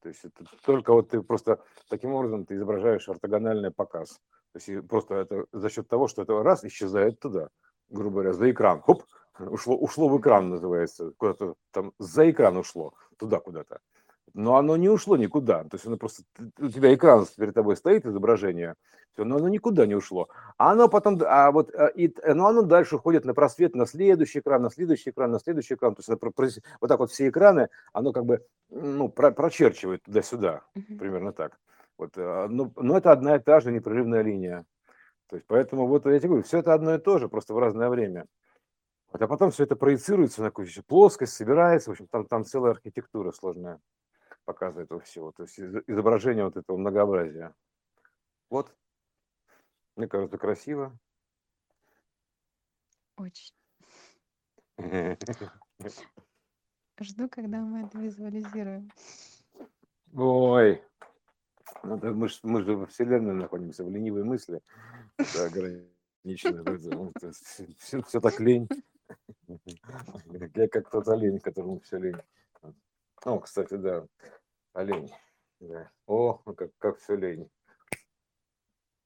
То 0.00 0.08
есть 0.08 0.24
это 0.24 0.44
только 0.64 0.92
вот 0.92 1.10
ты 1.10 1.22
просто 1.22 1.62
таким 1.88 2.14
образом 2.14 2.44
ты 2.44 2.56
изображаешь 2.56 3.08
ортогональный 3.08 3.70
показ. 3.70 4.20
То 4.52 4.58
есть 4.58 4.88
просто 4.88 5.14
это 5.14 5.46
за 5.52 5.70
счет 5.70 5.88
того, 5.88 6.08
что 6.08 6.22
это 6.22 6.42
раз 6.42 6.64
исчезает 6.64 7.20
туда, 7.20 7.48
грубо 7.88 8.14
говоря, 8.14 8.32
за 8.32 8.50
экран. 8.50 8.82
Хоп, 8.82 9.04
ушло, 9.38 9.76
ушло 9.76 10.08
в 10.08 10.20
экран, 10.20 10.48
называется. 10.48 11.12
Куда-то 11.16 11.54
там 11.70 11.92
за 11.98 12.30
экран 12.30 12.56
ушло, 12.56 12.94
туда 13.16 13.38
куда-то 13.38 13.80
но 14.34 14.56
оно 14.56 14.76
не 14.76 14.88
ушло 14.88 15.16
никуда. 15.16 15.64
То 15.64 15.74
есть 15.74 15.86
оно 15.86 15.96
просто, 15.96 16.22
у 16.58 16.68
тебя 16.68 16.94
экран 16.94 17.26
перед 17.36 17.54
тобой 17.54 17.76
стоит, 17.76 18.06
изображение, 18.06 18.74
все, 19.12 19.24
но 19.24 19.36
оно 19.36 19.48
никуда 19.48 19.86
не 19.86 19.94
ушло. 19.94 20.28
А 20.56 20.72
оно 20.72 20.88
потом, 20.88 21.20
а 21.26 21.50
вот, 21.50 21.70
э, 21.74 21.92
и, 21.94 22.14
но 22.26 22.46
оно 22.46 22.62
дальше 22.62 22.96
уходит 22.96 23.24
на 23.24 23.34
просвет, 23.34 23.74
на 23.74 23.86
следующий 23.86 24.38
экран, 24.38 24.62
на 24.62 24.70
следующий 24.70 25.10
экран, 25.10 25.30
на 25.30 25.38
следующий 25.38 25.74
экран. 25.74 25.94
То 25.94 26.00
есть 26.00 26.08
это, 26.08 26.60
вот 26.80 26.88
так 26.88 26.98
вот 26.98 27.10
все 27.10 27.28
экраны, 27.28 27.68
оно 27.92 28.12
как 28.12 28.24
бы, 28.24 28.44
ну, 28.70 29.08
про, 29.08 29.32
прочерчивает 29.32 30.02
туда-сюда, 30.02 30.62
mm-hmm. 30.74 30.98
примерно 30.98 31.32
так. 31.32 31.58
Вот, 31.98 32.16
э, 32.16 32.46
но, 32.48 32.72
но 32.76 32.96
это 32.96 33.12
одна 33.12 33.36
и 33.36 33.38
та 33.38 33.60
же 33.60 33.70
непрерывная 33.70 34.22
линия. 34.22 34.64
То 35.28 35.36
есть 35.36 35.46
поэтому 35.46 35.86
вот 35.86 36.06
я 36.06 36.18
тебе 36.18 36.28
говорю, 36.28 36.44
все 36.44 36.58
это 36.58 36.72
одно 36.74 36.94
и 36.94 36.98
то 36.98 37.18
же, 37.18 37.28
просто 37.28 37.54
в 37.54 37.58
разное 37.58 37.90
время. 37.90 38.26
Вот, 39.12 39.20
а 39.20 39.28
потом 39.28 39.50
все 39.50 39.64
это 39.64 39.76
проецируется 39.76 40.40
на 40.40 40.48
какую-то 40.48 40.82
плоскость, 40.84 41.34
собирается, 41.34 41.90
в 41.90 41.92
общем, 41.92 42.06
там, 42.06 42.24
там 42.26 42.44
целая 42.46 42.72
архитектура 42.72 43.30
сложная 43.32 43.78
показа 44.44 44.82
этого 44.82 45.00
всего, 45.00 45.32
то 45.32 45.42
есть 45.44 45.58
изображение 45.58 46.44
вот 46.44 46.56
этого 46.56 46.76
многообразия. 46.76 47.54
Вот, 48.50 48.74
мне 49.96 50.08
кажется, 50.08 50.38
красиво. 50.38 50.98
Очень. 53.16 53.54
Жду, 57.00 57.28
когда 57.28 57.58
мы 57.60 57.86
это 57.86 57.98
визуализируем. 57.98 58.90
Ой, 60.14 60.82
ну, 61.82 61.96
да 61.98 62.12
мы, 62.12 62.28
ж, 62.28 62.38
мы 62.42 62.62
же 62.62 62.76
во 62.76 62.86
Вселенной 62.86 63.34
находимся, 63.34 63.84
в 63.84 63.90
ленивой 63.90 64.24
мысли. 64.24 64.60
Это 65.16 65.46
ограничено. 65.46 66.64
Все, 67.78 68.02
все 68.02 68.20
так 68.20 68.38
лень. 68.40 68.68
Я 70.54 70.68
как 70.68 70.90
тот 70.90 71.08
олень, 71.08 71.40
которому 71.40 71.80
все 71.80 71.98
лень. 71.98 72.20
Ну, 73.24 73.40
кстати, 73.40 73.74
да, 73.74 74.06
олень. 74.72 75.12
Да. 75.60 75.90
О, 76.06 76.34
как, 76.34 76.70
как 76.78 76.98
все 76.98 77.14
лень. 77.16 77.50